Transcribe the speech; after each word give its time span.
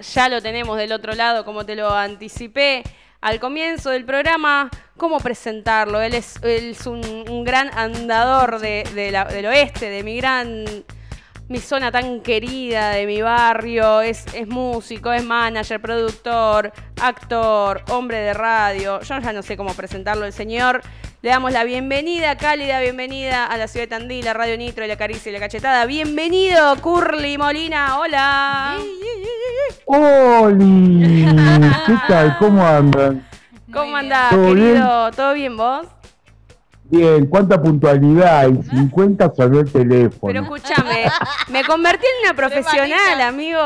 ya 0.00 0.28
lo 0.28 0.40
tenemos 0.42 0.76
del 0.78 0.92
otro 0.92 1.14
lado, 1.14 1.44
como 1.44 1.64
te 1.64 1.76
lo 1.76 1.92
anticipé 1.92 2.82
al 3.20 3.40
comienzo 3.40 3.90
del 3.90 4.04
programa. 4.04 4.70
¿Cómo 4.96 5.18
presentarlo? 5.18 6.00
Él 6.00 6.14
es, 6.14 6.86
un, 6.86 7.44
gran 7.44 7.70
andador 7.76 8.60
del 8.60 9.46
oeste, 9.46 9.90
de 9.90 10.02
mi 10.02 10.16
gran 10.16 10.64
mi 11.48 11.58
zona 11.58 11.92
tan 11.92 12.20
querida 12.20 12.90
de 12.90 13.06
mi 13.06 13.22
barrio, 13.22 14.00
es, 14.00 14.26
es, 14.34 14.48
músico, 14.48 15.12
es 15.12 15.24
manager, 15.24 15.80
productor, 15.80 16.72
actor, 17.00 17.82
hombre 17.90 18.18
de 18.18 18.34
radio. 18.34 19.00
Yo 19.00 19.20
ya 19.20 19.32
no 19.32 19.42
sé 19.42 19.56
cómo 19.56 19.74
presentarlo 19.74 20.26
el 20.26 20.32
señor. 20.32 20.82
Le 21.22 21.30
damos 21.30 21.52
la 21.52 21.64
bienvenida, 21.64 22.36
cálida 22.36 22.80
bienvenida 22.80 23.46
a 23.46 23.56
la 23.56 23.68
ciudad 23.68 23.84
de 23.84 23.96
Tandil, 23.96 24.24
la 24.24 24.34
Radio 24.34 24.56
Nitro, 24.58 24.86
la 24.86 24.96
Caricia 24.96 25.30
y 25.30 25.32
la 25.32 25.40
Cachetada. 25.40 25.86
Bienvenido, 25.86 26.76
Curly 26.82 27.38
Molina, 27.38 27.98
hola. 27.98 28.76
¡Holi! 29.84 31.26
¿Qué 31.86 31.94
tal? 32.08 32.36
¿Cómo 32.38 32.66
andan? 32.66 33.26
¿Cómo 33.72 33.96
andás, 33.96 34.30
querido? 34.30 35.10
¿Todo 35.12 35.34
bien 35.34 35.56
vos? 35.56 35.86
Bien, 36.88 37.26
cuánta 37.26 37.60
puntualidad, 37.60 38.48
y 38.48 38.62
50 38.62 39.32
salió 39.34 39.60
el 39.60 39.70
teléfono. 39.70 40.32
Pero 40.32 40.42
escúchame, 40.42 41.04
me 41.48 41.64
convertí 41.64 42.04
en 42.04 42.28
una 42.28 42.36
profesional, 42.36 43.20
amigo. 43.22 43.60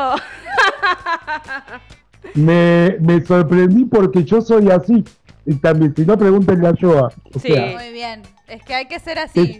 me, 2.33 2.97
me 2.99 3.23
sorprendí 3.23 3.85
porque 3.85 4.23
yo 4.23 4.41
soy 4.41 4.71
así. 4.71 5.03
Y 5.45 5.55
también, 5.55 5.93
si 5.95 6.05
no, 6.05 6.17
pregúntenle 6.17 6.67
a 6.67 6.73
Joa. 6.79 7.11
sí, 7.41 7.53
muy 7.75 7.91
bien. 7.91 8.21
Es 8.47 8.63
que 8.63 8.73
hay 8.73 8.87
que 8.87 8.99
ser 8.99 9.19
así. 9.19 9.55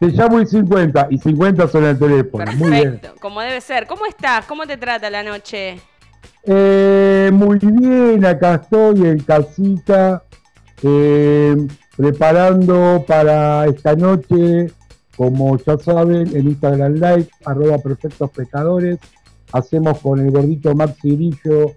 Te 0.00 0.08
llamo, 0.08 0.40
y 0.40 0.46
50, 0.46 1.08
y 1.10 1.18
50 1.18 1.68
son 1.68 1.84
el 1.84 1.98
teléfono. 1.98 2.44
Perfecto, 2.44 2.64
muy 2.64 2.70
bien. 2.72 3.00
como 3.20 3.40
debe 3.40 3.60
ser. 3.60 3.86
¿Cómo 3.86 4.06
estás? 4.06 4.44
¿Cómo 4.46 4.66
te 4.66 4.76
trata 4.76 5.08
la 5.08 5.22
noche? 5.22 5.80
Eh, 6.44 7.30
muy 7.32 7.58
bien, 7.58 8.24
acá 8.24 8.54
estoy 8.56 9.06
en 9.06 9.20
casita, 9.20 10.24
eh, 10.82 11.56
preparando 11.96 13.04
para 13.06 13.66
esta 13.66 13.94
noche, 13.94 14.70
como 15.16 15.56
ya 15.58 15.78
saben, 15.78 16.36
en 16.36 16.48
Instagram 16.48 16.94
Live, 16.94 17.28
arroba 17.44 17.78
perfectos 17.78 18.30
pecadores. 18.30 18.98
Hacemos 19.52 20.00
con 20.00 20.20
el 20.20 20.30
gordito 20.30 20.74
Maxi 20.74 21.14
Grillo 21.14 21.72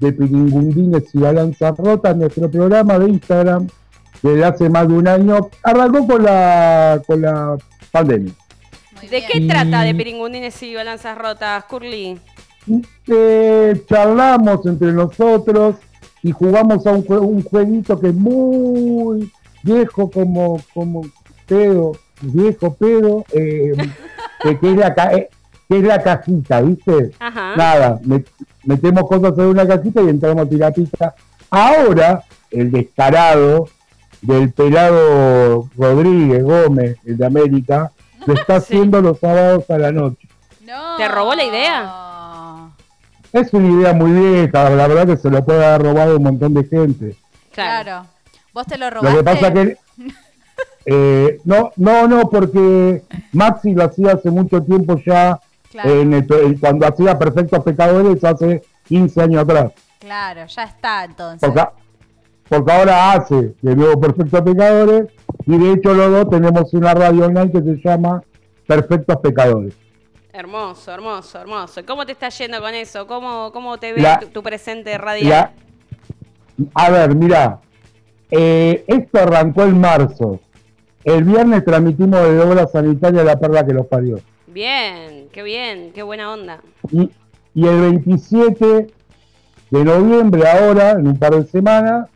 de 0.00 0.12
Piringundines 0.12 1.14
y 1.14 1.18
Balanza 1.18 1.70
Rota, 1.70 2.12
nuestro 2.12 2.50
programa 2.50 2.98
de 2.98 3.08
Instagram 3.08 3.68
desde 4.22 4.44
hace 4.44 4.68
más 4.68 4.88
de 4.88 4.94
un 4.94 5.08
año. 5.08 5.48
Arrancó 5.62 6.06
con 6.06 6.22
la, 6.22 7.00
con 7.06 7.22
la 7.22 7.56
pandemia. 7.90 8.32
¿De 9.10 9.24
qué 9.26 9.46
trata 9.48 9.82
de 9.82 9.94
Piringundines 9.94 10.62
y 10.62 10.74
Balanzas 10.74 11.16
Rotas, 11.16 11.64
Curly? 11.64 12.18
Eh, 13.08 13.84
charlamos 13.88 14.64
entre 14.66 14.92
nosotros 14.92 15.76
y 16.22 16.30
jugamos 16.30 16.86
a 16.86 16.92
un, 16.92 17.04
un 17.08 17.42
jueguito 17.42 17.98
que 17.98 18.08
es 18.08 18.14
muy 18.14 19.32
viejo 19.62 20.10
como, 20.10 20.60
como 20.74 21.02
pedo, 21.46 21.92
viejo 22.20 22.74
pedo, 22.74 23.24
eh, 23.32 23.72
que, 24.42 24.70
es 24.70 24.76
la, 24.76 24.94
eh, 25.12 25.28
que 25.68 25.78
es 25.78 25.84
la 25.84 26.02
cajita, 26.02 26.60
¿viste? 26.62 27.12
Nada, 27.20 28.00
metemos 28.64 29.08
cosas 29.08 29.36
en 29.38 29.46
una 29.46 29.66
cajita 29.66 30.02
y 30.02 30.08
entramos 30.08 30.46
a 30.50 30.54
la 30.54 30.70
pista. 30.70 31.14
Ahora, 31.50 32.24
el 32.50 32.70
descarado 32.70 33.68
del 34.22 34.52
pelado 34.52 35.68
Rodríguez 35.76 36.42
Gómez, 36.42 36.96
el 37.04 37.18
de 37.18 37.26
América, 37.26 37.92
lo 38.26 38.34
está 38.34 38.56
haciendo 38.56 39.00
los 39.00 39.18
sábados 39.18 39.68
a 39.70 39.78
la 39.78 39.92
noche. 39.92 40.28
¿Te 40.96 41.08
robó 41.08 41.34
la 41.34 41.44
idea? 41.44 42.70
Es 43.32 43.52
una 43.52 43.68
idea 43.68 43.92
muy 43.92 44.12
vieja, 44.12 44.70
la 44.70 44.86
verdad 44.86 45.06
que 45.06 45.16
se 45.16 45.30
lo 45.30 45.44
puede 45.44 45.64
haber 45.64 45.82
robado 45.82 46.16
un 46.16 46.22
montón 46.22 46.54
de 46.54 46.64
gente. 46.64 47.16
Claro. 47.52 48.06
¿Vos 48.52 48.66
te 48.66 48.78
lo 48.78 48.90
robaste? 48.90 49.10
Lo 49.10 49.18
que 49.18 49.24
pasa 49.24 49.52
que 49.52 49.76
eh, 50.86 51.40
no, 51.44 51.72
no, 51.76 52.08
no, 52.08 52.28
porque 52.28 53.02
Maxi 53.32 53.74
lo 53.74 53.84
hacía 53.84 54.12
hace 54.12 54.30
mucho 54.30 54.62
tiempo 54.62 55.00
ya, 55.04 55.40
cuando 56.60 56.86
hacía 56.86 57.18
Perfectos 57.18 57.64
Pecadores 57.64 58.22
hace 58.24 58.62
15 58.88 59.22
años 59.22 59.42
atrás. 59.42 59.72
Claro, 59.98 60.46
ya 60.46 60.64
está 60.64 61.04
entonces. 61.04 61.50
Porque, 62.48 62.72
ahora 62.72 63.12
hace 63.12 63.54
de 63.62 63.76
nuevo 63.76 63.98
Perfectos 64.00 64.42
Pecadores 64.42 65.06
y 65.46 65.56
de 65.56 65.72
hecho 65.72 65.94
los 65.94 66.10
dos 66.10 66.30
tenemos 66.30 66.74
una 66.74 66.92
radio 66.92 67.26
online 67.26 67.50
que 67.50 67.62
se 67.62 67.76
llama 67.82 68.22
Perfectos 68.66 69.16
Pecadores. 69.18 69.74
Hermoso, 70.32 70.92
hermoso, 70.92 71.40
hermoso. 71.40 71.84
¿Cómo 71.86 72.06
te 72.06 72.12
está 72.12 72.28
yendo 72.30 72.60
con 72.60 72.74
eso? 72.74 73.06
¿Cómo, 73.06 73.52
cómo 73.52 73.78
te 73.78 73.92
ve 73.92 74.04
tu, 74.32 74.42
presente 74.42 74.96
radial? 74.98 75.50
a 76.74 76.90
ver, 76.90 77.14
mira, 77.14 77.60
eh, 78.34 78.84
esto 78.86 79.18
arrancó 79.18 79.64
en 79.64 79.78
marzo. 79.78 80.40
El 81.04 81.24
viernes 81.24 81.64
transmitimos 81.66 82.18
de 82.22 82.40
obra 82.40 82.66
sanitaria 82.66 83.22
la 83.22 83.38
perla 83.38 83.66
que 83.66 83.74
los 83.74 83.86
parió. 83.86 84.20
Bien, 84.46 85.28
qué 85.30 85.42
bien, 85.42 85.92
qué 85.94 86.02
buena 86.02 86.32
onda. 86.32 86.60
Y, 86.90 87.10
el 87.54 87.80
27 87.82 88.86
de 89.70 89.84
noviembre, 89.84 90.48
ahora, 90.48 90.92
en 90.92 91.08
un 91.08 91.18
par 91.18 91.34
de 91.34 91.44
semanas, 91.44 92.08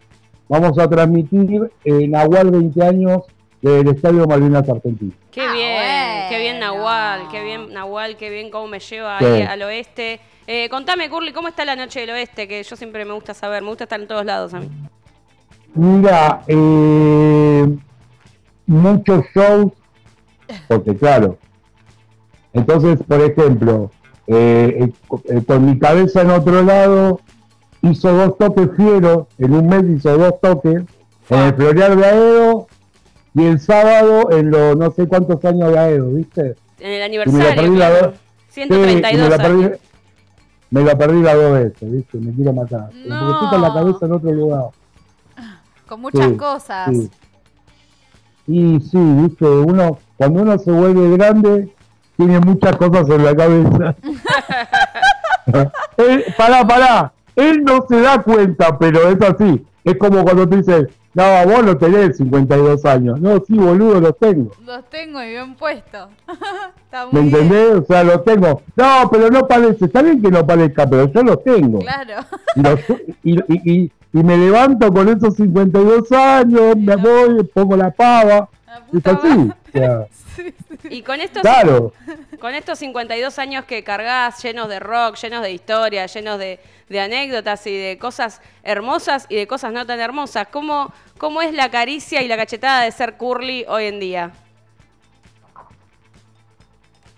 vamos 0.49 0.79
a 0.79 0.89
transmitir 0.89 1.71
en 1.85 2.11
Nahual 2.11 2.51
20 2.51 2.83
años 2.83 3.23
del 3.61 3.89
Estadio 3.89 4.27
Malvinas 4.27 4.67
Argentina. 4.67 5.13
Qué 5.31 5.43
ah, 5.43 5.53
bien, 5.53 6.31
qué 6.31 6.39
bien 6.39 6.61
Nahual, 6.61 7.29
qué 7.31 7.45
bien 7.45 7.75
Nahual, 7.75 8.17
qué 8.17 8.31
bien 8.31 8.51
cómo 8.51 8.69
me 8.69 8.81
lleva 8.81 9.19
ahí 9.19 9.43
al 9.43 9.61
oeste. 9.63 10.21
Eh, 10.47 10.71
contame, 10.71 11.11
Curly, 11.11 11.33
¿cómo 11.33 11.49
está 11.49 11.67
la 11.67 11.77
noche 11.77 12.01
del 12.01 12.11
oeste? 12.11 12.49
Que 12.49 12.63
yo 12.63 12.75
siempre 12.75 13.05
me 13.05 13.13
gusta 13.13 13.35
saber, 13.35 13.63
me 13.63 13.69
gusta 13.69 13.85
estar 13.85 14.01
en 14.01 14.09
todos 14.09 14.25
lados 14.25 14.55
a 14.55 14.61
mí. 14.61 14.71
Mira, 15.75 16.43
eh, 16.47 17.77
muchos 18.67 19.25
shows, 19.35 19.73
porque 20.69 20.97
claro, 20.97 21.39
entonces, 22.53 22.99
por 23.07 23.21
ejemplo, 23.21 23.91
eh, 24.27 24.91
eh, 25.29 25.43
con 25.47 25.67
mi 25.67 25.79
cabeza 25.79 26.23
en 26.23 26.31
otro 26.31 26.63
lado, 26.63 27.21
hizo 27.83 28.13
dos 28.13 28.39
toques 28.39 28.71
fieros, 28.77 29.27
en 29.39 29.53
un 29.53 29.69
mes 29.69 29.85
hizo 29.99 30.17
dos 30.17 30.41
toques, 30.41 30.83
en 31.29 31.39
el 31.39 31.55
Floreal 31.55 31.97
de 31.97 32.05
Aedo 32.07 32.67
y 33.35 33.45
el 33.45 33.61
sábado 33.61 34.31
en 34.31 34.51
los 34.51 34.77
no 34.77 34.91
sé 34.91 35.07
cuántos 35.07 35.45
años 35.45 35.71
de 35.71 35.79
Aedo, 35.79 36.11
¿viste? 36.13 36.57
En 36.81 36.93
el 36.93 37.03
aniversario. 37.03 37.73
Me 37.73 37.79
la 37.79 38.13
132 38.49 39.29
me, 39.29 39.37
perdí, 39.37 39.77
me 40.71 40.83
la 40.83 40.97
perdí 40.97 41.23
las 41.23 41.35
dos 41.35 41.53
veces, 41.53 41.93
¿viste? 41.93 42.19
Me 42.19 42.33
quiero 42.33 42.53
matar. 42.55 42.91
No. 42.95 43.19
Porque 43.19 43.33
estoy 43.33 43.49
con 43.51 43.63
la 43.63 43.75
cabeza 43.75 44.07
en 44.07 44.13
otro 44.13 44.33
lugar. 44.33 44.65
Con 45.89 46.01
muchas 46.01 46.33
cosas. 46.33 46.91
Y 48.47 48.81
sí, 48.81 48.99
viste, 48.99 49.45
uno, 49.45 49.99
cuando 50.17 50.43
uno 50.43 50.59
se 50.59 50.71
vuelve 50.71 51.17
grande, 51.17 51.73
tiene 52.17 52.41
muchas 52.41 52.77
cosas 52.77 53.09
en 53.11 53.25
la 53.25 53.37
cabeza. 53.37 53.97
él, 55.97 56.25
pará, 56.39 56.67
pará, 56.67 57.13
él 57.35 57.65
no 57.65 57.85
se 57.89 58.01
da 58.01 58.23
cuenta, 58.23 58.79
pero 58.79 59.09
es 59.11 59.21
así. 59.21 59.65
Es 59.85 59.97
como 59.99 60.25
cuando 60.25 60.49
te 60.49 60.57
dicen, 60.57 60.89
no, 61.17 61.25
vos 61.47 61.65
no 61.65 61.79
tenés 61.79 62.19
52 62.19 62.85
años. 62.85 63.21
No, 63.21 63.43
sí, 63.45 63.55
boludo, 63.55 64.01
los 64.01 64.19
tengo. 64.19 64.51
Los 64.65 64.85
tengo 64.91 65.23
y 65.23 65.31
bien 65.31 65.55
puestos. 65.55 66.09
¿Me 67.13 67.21
entendés? 67.21 67.77
O 67.77 67.85
sea, 67.85 68.05
los 68.05 68.23
tengo. 68.23 68.63
No, 68.77 69.09
pero 69.11 69.31
no 69.31 69.47
parece. 69.49 69.87
Está 69.87 70.03
bien 70.03 70.21
que 70.21 70.31
no 70.31 70.47
parezca, 70.47 70.87
pero 70.87 71.11
yo 71.11 71.23
los 71.23 71.43
tengo. 71.43 71.79
Claro. 71.79 72.27
y, 73.25 73.39
y, 73.39 73.73
y 73.73 73.93
me 74.13 74.37
levanto 74.37 74.93
con 74.93 75.09
esos 75.09 75.37
52 75.37 76.11
años, 76.13 76.77
me 76.77 76.97
voy, 76.97 77.45
pongo 77.45 77.77
la 77.77 77.91
pava. 77.91 78.49
y 78.93 79.09
así. 79.09 79.53
Y 80.91 81.03
con 81.03 81.21
estos, 81.21 81.43
con 82.39 82.55
estos 82.55 82.79
52 82.79 83.39
años 83.39 83.65
que 83.65 83.83
cargas 83.83 84.43
llenos 84.43 84.69
de 84.69 84.79
rock, 84.79 85.17
llenos 85.17 85.43
de 85.43 85.53
historia, 85.53 86.07
llenos 86.07 86.39
de, 86.39 86.61
anécdotas 86.91 87.67
y 87.67 87.77
de 87.77 87.99
cosas 87.99 88.41
hermosas 88.63 89.27
y 89.29 89.37
de 89.37 89.47
cosas 89.47 89.73
no 89.73 89.87
tan 89.87 89.99
hermosas, 90.01 90.47
¿cómo, 90.51 90.93
¿cómo 91.19 91.43
es 91.43 91.53
la 91.55 91.71
caricia 91.71 92.23
y 92.23 92.29
la 92.29 92.37
cachetada 92.37 92.83
de 92.83 92.93
ser 92.93 93.17
curly 93.17 93.65
hoy 93.69 93.87
en 93.87 94.01
día? 94.01 94.33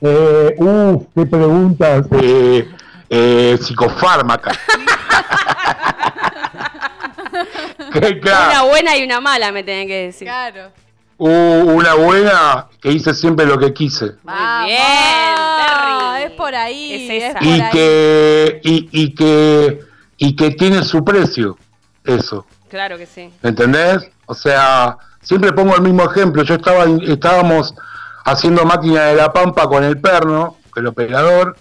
Eh, 0.00 0.54
uf, 0.58 1.06
qué 1.14 1.26
preguntas. 1.26 2.06
Eh, 2.12 2.68
eh, 3.10 3.58
psicofármaca. 3.60 4.52
Una 8.22 8.62
buena 8.64 8.96
y 8.96 9.04
una 9.04 9.20
mala, 9.20 9.52
me 9.52 9.62
tienen 9.62 9.88
que 9.88 10.06
decir. 10.06 10.26
Claro. 10.28 10.72
una 11.18 11.94
buena 11.94 12.66
que 12.80 12.92
hice 12.92 13.14
siempre 13.14 13.46
lo 13.46 13.58
que 13.58 13.72
quise. 13.72 14.14
bien, 14.64 16.24
Es 16.24 16.30
por 16.32 16.54
ahí. 16.54 17.08
Es 17.10 17.34
y, 17.40 17.70
Que, 17.70 18.60
y, 18.62 19.14
que, 19.14 19.80
y 20.16 20.36
que 20.36 20.50
tiene 20.52 20.84
su 20.84 21.04
precio, 21.04 21.58
eso. 22.04 22.46
Claro 22.68 22.98
que 22.98 23.06
sí. 23.06 23.32
¿Entendés? 23.42 24.10
O 24.26 24.34
sea, 24.34 24.98
siempre 25.22 25.52
pongo 25.52 25.74
el 25.74 25.82
mismo 25.82 26.04
ejemplo. 26.04 26.42
Yo 26.42 26.54
estaba, 26.54 26.84
estábamos 27.06 27.74
haciendo 28.24 28.64
máquina 28.64 29.04
de 29.04 29.16
la 29.16 29.32
pampa 29.32 29.66
con 29.68 29.84
el 29.84 30.00
perno, 30.00 30.56
el 30.76 30.86
operador, 30.86 31.56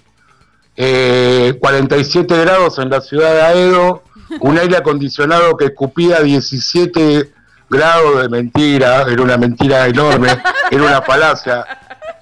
47 0.75 2.33
eh, 2.33 2.41
grados 2.45 2.77
en 2.77 2.89
la 2.89 3.01
ciudad 3.01 3.33
de 3.33 3.41
Aedo, 3.41 4.03
un 4.39 4.57
aire 4.57 4.77
acondicionado 4.77 5.55
que 5.57 5.65
escupía 5.65 6.21
17 6.21 7.31
grados 7.69 8.21
de 8.21 8.29
mentira, 8.29 9.05
era 9.09 9.21
una 9.21 9.37
mentira 9.37 9.87
enorme, 9.87 10.29
era 10.71 10.83
una 10.83 11.01
falacia, 11.01 11.65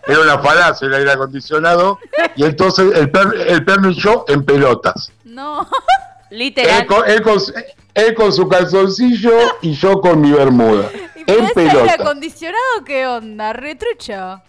era 0.08 0.20
una 0.20 0.40
falacia 0.40 0.88
el 0.88 0.94
aire 0.94 1.12
acondicionado, 1.12 2.00
y 2.36 2.44
entonces 2.44 2.94
el, 2.96 3.10
perro 3.12 3.90
y 3.90 3.96
yo 3.96 4.26
en 4.28 4.44
pelotas. 4.44 5.12
No, 5.24 5.68
literal. 6.30 6.88
Él 7.96 8.14
con, 8.14 8.34
su 8.34 8.50
calzoncillo 8.50 9.32
y 9.62 9.74
yo 9.74 10.02
con 10.02 10.20
mi 10.20 10.32
bermuda. 10.32 10.90
¿Y 11.16 11.32
en 11.32 11.48
pelotas. 11.50 11.82
aire 11.82 11.92
acondicionado 11.92 12.84
qué 12.86 13.08
onda? 13.08 13.54
¿Retrucho? 13.54 14.42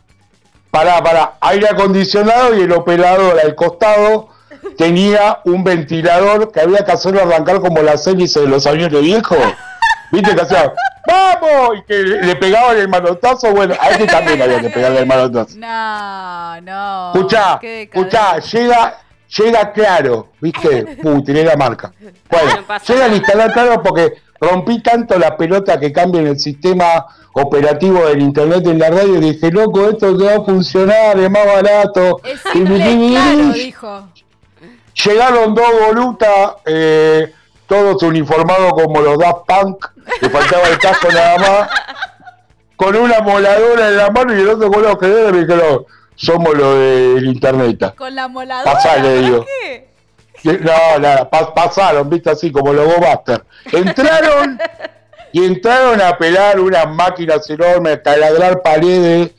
Pará, 0.70 1.02
pará, 1.02 1.34
aire 1.40 1.68
acondicionado 1.68 2.56
y 2.56 2.62
el 2.62 2.72
operador 2.72 3.38
al 3.38 3.54
costado 3.54 4.30
tenía 4.76 5.40
un 5.44 5.64
ventilador 5.64 6.52
que 6.52 6.60
había 6.60 6.84
que 6.84 6.92
hacerlo 6.92 7.22
arrancar 7.22 7.60
como 7.60 7.82
las 7.82 8.06
hélices 8.06 8.42
de 8.42 8.48
los 8.48 8.66
aviones 8.66 9.00
viejos. 9.00 9.38
¿Viste 10.12 10.34
que 10.34 10.42
hacía 10.42 10.72
¡Vamos! 11.06 11.78
Y 11.78 11.82
que 11.82 12.02
le 12.02 12.36
pegaban 12.36 12.76
el 12.76 12.88
manotazo. 12.88 13.52
Bueno, 13.52 13.74
a 13.80 13.90
este 13.90 14.06
también 14.06 14.42
había 14.42 14.60
que 14.60 14.70
pegarle 14.70 15.00
el 15.00 15.06
manotazo. 15.06 15.56
No, 15.58 16.60
no. 16.62 17.12
Escuchá, 17.14 17.60
escuchá, 17.62 18.38
llega, 18.38 18.98
llega 19.38 19.72
claro, 19.72 20.28
¿viste? 20.40 20.98
Uh, 21.02 21.22
tiré 21.22 21.44
la 21.44 21.56
marca. 21.56 21.92
Bueno, 22.28 22.64
llega 22.86 23.04
a 23.04 23.08
instalar 23.08 23.52
claro 23.52 23.82
porque 23.82 24.14
rompí 24.40 24.82
tanto 24.82 25.18
la 25.18 25.36
pelota 25.36 25.78
que 25.78 25.92
cambia 25.92 26.20
en 26.20 26.28
el 26.28 26.38
sistema 26.38 27.06
operativo 27.32 28.06
del 28.06 28.22
internet 28.22 28.66
en 28.66 28.78
la 28.78 28.90
radio 28.90 29.16
y 29.16 29.32
dije, 29.32 29.50
loco, 29.50 29.88
esto 29.88 30.16
te 30.16 30.24
va 30.24 30.36
a 30.36 30.44
funcionar, 30.44 31.18
es 31.18 31.30
más 31.30 31.46
barato. 31.46 32.20
Es 32.24 32.40
simple, 32.52 32.78
claro, 32.78 33.52
dijo. 33.52 34.08
Llegaron 35.04 35.54
dos 35.54 35.70
volutas, 35.86 36.54
eh, 36.64 37.32
todos 37.66 38.02
uniformados 38.02 38.72
como 38.72 39.00
los 39.00 39.18
Daft 39.18 39.46
Punk, 39.46 39.86
que 40.20 40.30
faltaba 40.30 40.68
el 40.68 40.78
casco 40.78 41.08
nada 41.12 41.38
más, 41.38 41.70
con 42.76 42.96
una 42.96 43.20
moladora 43.20 43.88
en 43.88 43.96
la 43.96 44.10
mano 44.10 44.34
y 44.34 44.40
el 44.40 44.48
otro 44.48 44.70
con 44.70 44.82
los 44.82 44.98
que 44.98 45.06
me 45.06 45.38
dijeron, 45.40 45.84
somos 46.14 46.54
los 46.54 46.74
del 46.76 47.26
internet. 47.26 47.94
¿Con 47.94 48.14
la 48.14 48.28
moladora? 48.28 48.72
Pasá, 48.72 48.96
le 48.96 49.22
digo. 49.22 49.44
qué? 49.44 49.86
No, 50.44 50.98
nada, 50.98 51.28
pasaron, 51.28 52.08
viste, 52.08 52.30
así 52.30 52.50
como 52.50 52.72
los 52.72 52.86
Buster. 52.96 53.44
Entraron 53.72 54.58
y 55.32 55.44
entraron 55.44 56.00
a 56.00 56.16
pelar 56.16 56.60
unas 56.60 56.88
máquinas 56.88 57.48
enormes, 57.50 57.94
a 57.96 58.02
taladrar 58.02 58.62
paredes. 58.62 59.32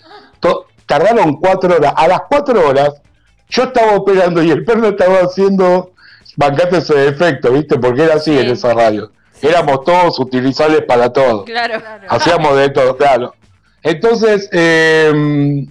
tardaron 0.85 1.37
cuatro 1.37 1.75
horas. 1.75 1.93
A 1.95 2.07
las 2.07 2.21
cuatro 2.29 2.67
horas 2.67 3.01
yo 3.49 3.63
estaba 3.63 3.93
operando 3.95 4.43
y 4.43 4.51
el 4.51 4.63
perro 4.65 4.89
estaba 4.89 5.19
haciendo 5.19 5.93
bancate 6.35 6.77
ese 6.77 6.95
defecto, 6.95 7.51
¿viste? 7.51 7.77
Porque 7.77 8.03
era 8.03 8.15
así 8.15 8.37
en 8.37 8.49
esa 8.49 8.73
radio. 8.73 9.11
Éramos 9.41 9.83
todos 9.83 10.19
utilizables 10.19 10.83
para 10.83 11.11
todo. 11.11 11.45
Claro. 11.45 11.81
Hacíamos 12.09 12.57
de 12.57 12.69
todo, 12.69 12.97
claro. 12.97 13.35
Entonces, 13.83 14.49
eh, 14.51 15.65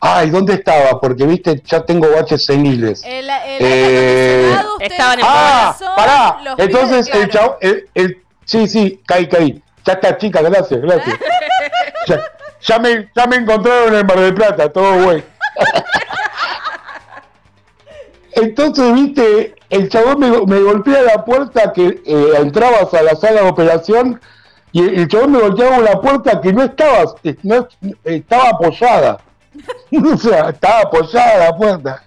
ay, 0.00 0.30
¿dónde 0.30 0.54
estaba? 0.54 1.00
Porque, 1.00 1.24
viste, 1.24 1.62
ya 1.64 1.84
tengo 1.84 2.10
baches 2.10 2.44
seniles. 2.44 3.02
El, 3.04 3.28
eh, 3.60 4.56
estaban 4.80 5.20
en 5.20 5.24
Ah, 5.28 5.76
pará. 5.96 6.38
Entonces, 6.58 7.08
el 7.14 7.28
chavo, 7.30 7.56
el, 7.60 8.22
sí, 8.44 8.66
sí, 8.66 9.00
caí, 9.06 9.28
caí. 9.28 9.62
Ya 9.84 9.94
está, 9.94 10.16
chica, 10.18 10.42
gracias, 10.42 10.80
gracias. 10.80 11.16
ya, 12.62 12.78
me, 12.78 13.08
ya 13.14 13.26
me 13.26 13.36
encontraron 13.36 13.94
en 13.94 14.06
Mar 14.06 14.20
del 14.20 14.34
Plata, 14.34 14.70
todo 14.70 15.04
güey. 15.04 15.22
Entonces, 18.40 18.94
viste, 18.94 19.54
el 19.70 19.88
chabón 19.88 20.20
me, 20.20 20.60
golpea 20.60 21.02
la 21.02 21.24
puerta 21.24 21.72
que 21.72 22.00
eh, 22.04 22.32
entrabas 22.36 22.94
a 22.94 23.02
la 23.02 23.16
sala 23.16 23.42
de 23.42 23.48
operación 23.48 24.20
y 24.70 24.82
el, 24.82 25.08
chabón 25.08 25.32
me 25.32 25.40
golpeaba 25.40 25.78
la 25.78 26.00
puerta 26.00 26.40
que 26.40 26.52
no 26.52 26.62
estaba, 26.62 27.14
no, 27.42 27.68
estaba 28.04 28.50
apoyada. 28.50 29.18
o 30.14 30.16
sea, 30.16 30.50
estaba 30.50 30.80
apoyada 30.82 31.50
la 31.50 31.56
puerta. 31.56 32.04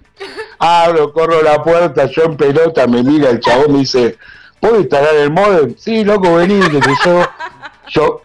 Abro, 0.59 1.11
corro 1.11 1.41
la 1.41 1.61
puerta, 1.63 2.05
yo 2.05 2.23
en 2.23 2.37
pelota, 2.37 2.87
me 2.87 3.03
mira 3.03 3.29
el 3.29 3.39
chabón, 3.39 3.73
me 3.73 3.79
dice, 3.79 4.17
¿puedo 4.59 4.79
instalar 4.79 5.15
el 5.15 5.31
modem? 5.31 5.75
Sí, 5.77 6.03
loco, 6.03 6.35
vení, 6.35 6.59
que 6.69 6.79
yo, 7.03 7.23
yo, 7.89 8.21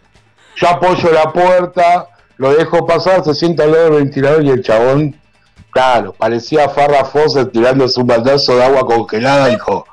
yo 0.57 0.69
apoyo 0.69 1.11
la 1.11 1.33
puerta, 1.33 2.09
lo 2.37 2.55
dejo 2.55 2.87
pasar, 2.87 3.25
se 3.25 3.35
sienta 3.35 3.65
al 3.65 3.73
lado 3.73 3.85
del 3.85 4.05
ventilador 4.05 4.45
y 4.45 4.51
el 4.51 4.63
chabón 4.63 5.17
Claro, 5.77 6.15
parecía 6.15 6.71
Farrah 6.71 7.05
Fawcett 7.05 7.53
tirándose 7.53 8.01
un 8.01 8.07
baldazo 8.07 8.57
de 8.57 8.65
agua 8.65 8.87
congelada 8.87 9.49
dijo, 9.49 9.85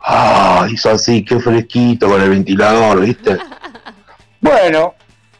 ah, 0.00 0.66
hizo 0.70 0.88
así, 0.88 1.22
qué 1.22 1.38
fresquito 1.38 2.08
con 2.08 2.22
el 2.22 2.30
ventilador, 2.30 3.02
¿viste? 3.02 3.36
bueno, 4.40 4.94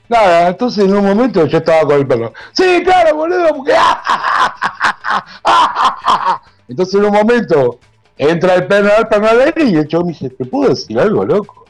nada, 0.06 0.48
entonces 0.48 0.84
en 0.84 0.94
un 0.94 1.02
momento 1.02 1.46
yo 1.46 1.56
estaba 1.56 1.81
con 1.84 1.96
el 1.96 2.06
perro. 2.06 2.34
Sí, 2.52 2.82
claro, 2.84 3.16
boludo, 3.16 3.48
porque... 3.56 3.72
entonces 6.69 6.94
en 6.96 7.06
un 7.06 7.12
momento 7.14 7.81
entra 8.19 8.56
el 8.56 8.66
perro 8.66 8.90
al 8.98 9.08
panadero 9.08 9.64
y 9.64 9.76
el 9.76 9.88
me 10.04 10.08
dice, 10.08 10.28
¿te 10.28 10.44
puedo 10.44 10.69
decir 10.69 11.00
algo, 11.00 11.25
loco? 11.25 11.65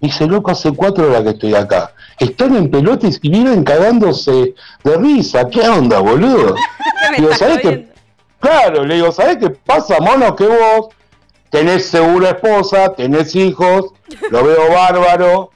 Dice, 0.00 0.26
loco, 0.26 0.50
hace 0.50 0.72
cuatro 0.72 1.08
horas 1.08 1.22
que 1.22 1.30
estoy 1.30 1.54
acá. 1.54 1.92
Están 2.18 2.54
en 2.56 2.70
pelotes 2.70 3.18
y 3.22 3.30
viven 3.30 3.64
cagándose 3.64 4.54
de 4.84 4.96
risa. 4.96 5.48
¿Qué 5.48 5.60
onda, 5.68 6.00
boludo? 6.00 6.54
digo, 7.16 7.34
¿sabés 7.34 7.60
qué? 7.60 7.88
Claro, 8.38 8.84
le 8.84 8.96
digo, 8.96 9.10
¿sabés 9.12 9.38
qué 9.38 9.50
pasa, 9.50 9.98
mono? 10.00 10.36
Que 10.36 10.46
vos 10.46 10.88
tenés 11.50 11.86
segura 11.86 12.30
esposa, 12.30 12.92
tenés 12.94 13.34
hijos, 13.34 13.86
lo 14.30 14.44
veo 14.44 14.70
bárbaro, 14.74 15.50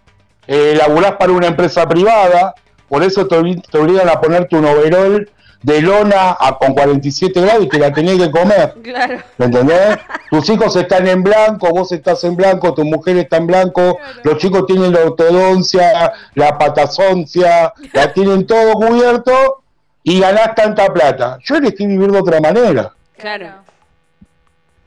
eh, 0.46 0.74
laburás 0.76 1.12
para 1.12 1.32
una 1.32 1.46
empresa 1.46 1.86
privada, 1.88 2.54
por 2.88 3.02
eso 3.02 3.26
te, 3.26 3.36
obligan 3.36 4.08
a 4.08 4.20
ponerte 4.20 4.56
un 4.56 4.64
overol 4.64 5.30
de 5.62 5.82
lona 5.82 6.36
a, 6.38 6.56
con 6.58 6.72
47 6.72 7.40
grados 7.40 7.64
y 7.64 7.68
que 7.68 7.78
la 7.78 7.92
tenés 7.92 8.18
que 8.18 8.30
comer. 8.30 8.74
Claro. 8.82 9.18
¿Me 9.38 9.46
entendés? 9.46 9.98
Tus 10.30 10.48
hijos 10.48 10.74
están 10.74 11.06
en 11.06 11.22
blanco, 11.22 11.70
vos 11.70 11.92
estás 11.92 12.24
en 12.24 12.34
blanco, 12.34 12.74
tu 12.74 12.84
mujer 12.84 13.18
está 13.18 13.36
en 13.36 13.46
blanco, 13.46 13.98
los 14.24 14.38
chicos 14.38 14.66
tienen 14.66 14.92
la 14.92 15.00
ortodoncia, 15.00 16.12
la 16.34 16.58
patazoncia, 16.58 17.72
la 17.92 18.12
tienen 18.12 18.46
todo 18.46 18.72
cubierto 18.72 19.62
y 20.02 20.20
ganás 20.20 20.54
tanta 20.54 20.92
plata. 20.92 21.38
Yo 21.44 21.56
elegí 21.56 21.86
vivir 21.86 22.10
de 22.10 22.18
otra 22.18 22.40
manera. 22.40 22.92
Claro. 23.16 23.48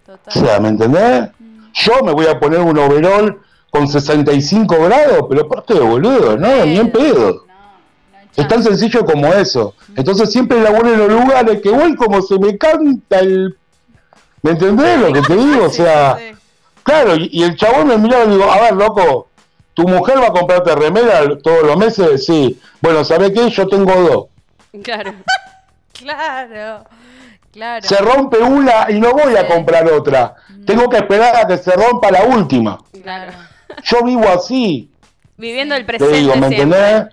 Total. 0.06 0.44
O 0.44 0.46
sea, 0.46 0.60
¿me 0.60 0.70
entendés? 0.70 1.30
Mm. 1.40 1.72
Yo 1.74 2.04
me 2.04 2.12
voy 2.12 2.28
a 2.28 2.40
poner 2.40 2.60
un 2.60 2.78
overol 2.78 3.42
con 3.70 3.88
65 3.88 4.84
grados, 4.84 5.26
pero 5.30 5.48
¿por 5.48 5.66
qué, 5.66 5.76
boludo? 5.76 6.38
No, 6.38 6.66
ni 6.66 6.78
en 6.78 6.92
pedo. 6.92 7.46
Es 8.36 8.48
tan 8.48 8.64
sencillo 8.64 9.06
como 9.06 9.28
eso. 9.34 9.76
Entonces 9.96 10.32
siempre 10.32 10.62
laburo 10.62 10.94
en 10.94 11.00
los 11.00 11.12
lugares 11.12 11.62
que 11.62 11.70
voy 11.70 11.96
como 11.96 12.22
se 12.22 12.40
me 12.40 12.58
canta 12.58 13.20
el... 13.20 13.56
¿Me 14.42 14.52
entendés 14.52 15.00
lo 15.00 15.14
que 15.14 15.22
te 15.22 15.36
digo? 15.36 15.66
O 15.66 15.70
sea, 15.70 16.18
claro, 16.84 17.16
y, 17.16 17.44
el 17.44 17.56
chabón 17.56 17.88
me 17.88 17.98
mira 17.98 18.26
y 18.26 18.32
digo, 18.32 18.52
a 18.52 18.60
ver, 18.60 18.74
loco, 18.74 19.28
¿tu 19.74 19.88
mujer 19.88 20.18
va 20.18 20.28
a 20.28 20.34
comprarte 20.34 20.76
remera 20.76 21.38
todos 21.42 21.64
los 21.64 21.78
meses? 21.78 22.26
Sí. 22.26 22.60
Bueno, 22.82 23.06
¿sabés 23.06 23.32
qué? 23.32 23.50
Yo 23.50 23.68
tengo 23.68 23.94
dos. 23.94 24.82
Claro. 24.84 25.14
claro. 25.94 26.84
Claro. 27.54 27.88
Se 27.88 27.98
rompe 27.98 28.40
una 28.40 28.90
y 28.90 29.00
no 29.00 29.12
voy 29.12 29.38
a 29.38 29.48
comprar 29.48 29.90
otra. 29.90 30.36
Tengo 30.66 30.90
que 30.90 30.98
esperar 30.98 31.36
a 31.36 31.48
que 31.48 31.58
se 31.58 31.72
rompa 31.72 32.12
la 32.12 32.24
última. 32.24 32.80
Claro. 33.02 33.32
Yo 33.84 34.04
vivo 34.04 34.28
así. 34.28 34.90
Viviendo 35.38 35.76
el 35.76 35.86
presente. 35.86 36.14
Te 36.14 36.20
digo, 36.20 36.36
¿me 36.36 36.48
entendés? 36.48 37.06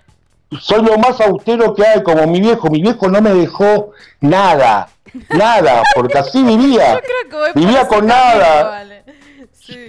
Soy 0.59 0.83
lo 0.83 0.97
más 0.97 1.19
austero 1.21 1.73
que 1.73 1.85
hay, 1.85 2.03
como 2.03 2.27
mi 2.27 2.41
viejo. 2.41 2.69
Mi 2.69 2.81
viejo 2.81 3.07
no 3.07 3.21
me 3.21 3.33
dejó 3.33 3.91
nada. 4.19 4.89
Nada, 5.29 5.83
porque 5.95 6.17
así 6.17 6.43
vivía. 6.43 7.01
vivía 7.55 7.87
con 7.87 8.07
nada. 8.07 8.85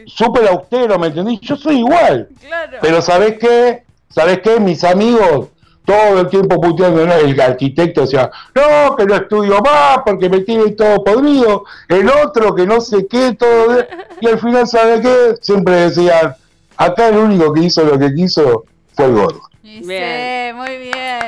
Súper 0.06 0.48
austero, 0.48 0.98
¿me 0.98 1.08
entendés? 1.08 1.40
Yo 1.40 1.56
soy 1.56 1.78
igual. 1.78 2.28
Claro. 2.40 2.78
Pero 2.80 3.02
¿sabés 3.02 3.38
qué? 3.38 3.82
¿Sabés 4.08 4.40
qué? 4.40 4.60
Mis 4.60 4.84
amigos 4.84 5.48
todo 5.84 6.20
el 6.20 6.28
tiempo 6.28 6.60
puteando, 6.60 7.04
¿no? 7.06 7.14
el 7.14 7.40
arquitecto 7.40 8.02
decía, 8.02 8.30
no, 8.54 8.94
que 8.96 9.04
no 9.04 9.16
estudio 9.16 9.60
más 9.60 9.98
porque 10.04 10.28
me 10.28 10.40
tiene 10.40 10.70
todo 10.72 11.02
podrido, 11.02 11.64
el 11.88 12.08
otro 12.08 12.54
que 12.54 12.66
no 12.66 12.80
sé 12.80 13.06
qué, 13.08 13.34
todo, 13.34 13.84
y 14.20 14.26
al 14.28 14.38
final, 14.38 14.66
¿sabe 14.66 15.00
qué? 15.00 15.34
Siempre 15.40 15.74
decían, 15.74 16.36
acá 16.76 17.08
el 17.08 17.16
único 17.16 17.52
que 17.52 17.60
hizo 17.60 17.84
lo 17.84 17.98
que 17.98 18.14
quiso 18.14 18.64
fue 18.94 19.06
el 19.06 19.12
gordo. 19.12 19.51
Bien. 19.62 20.56
muy 20.56 20.76
bien. 20.76 21.20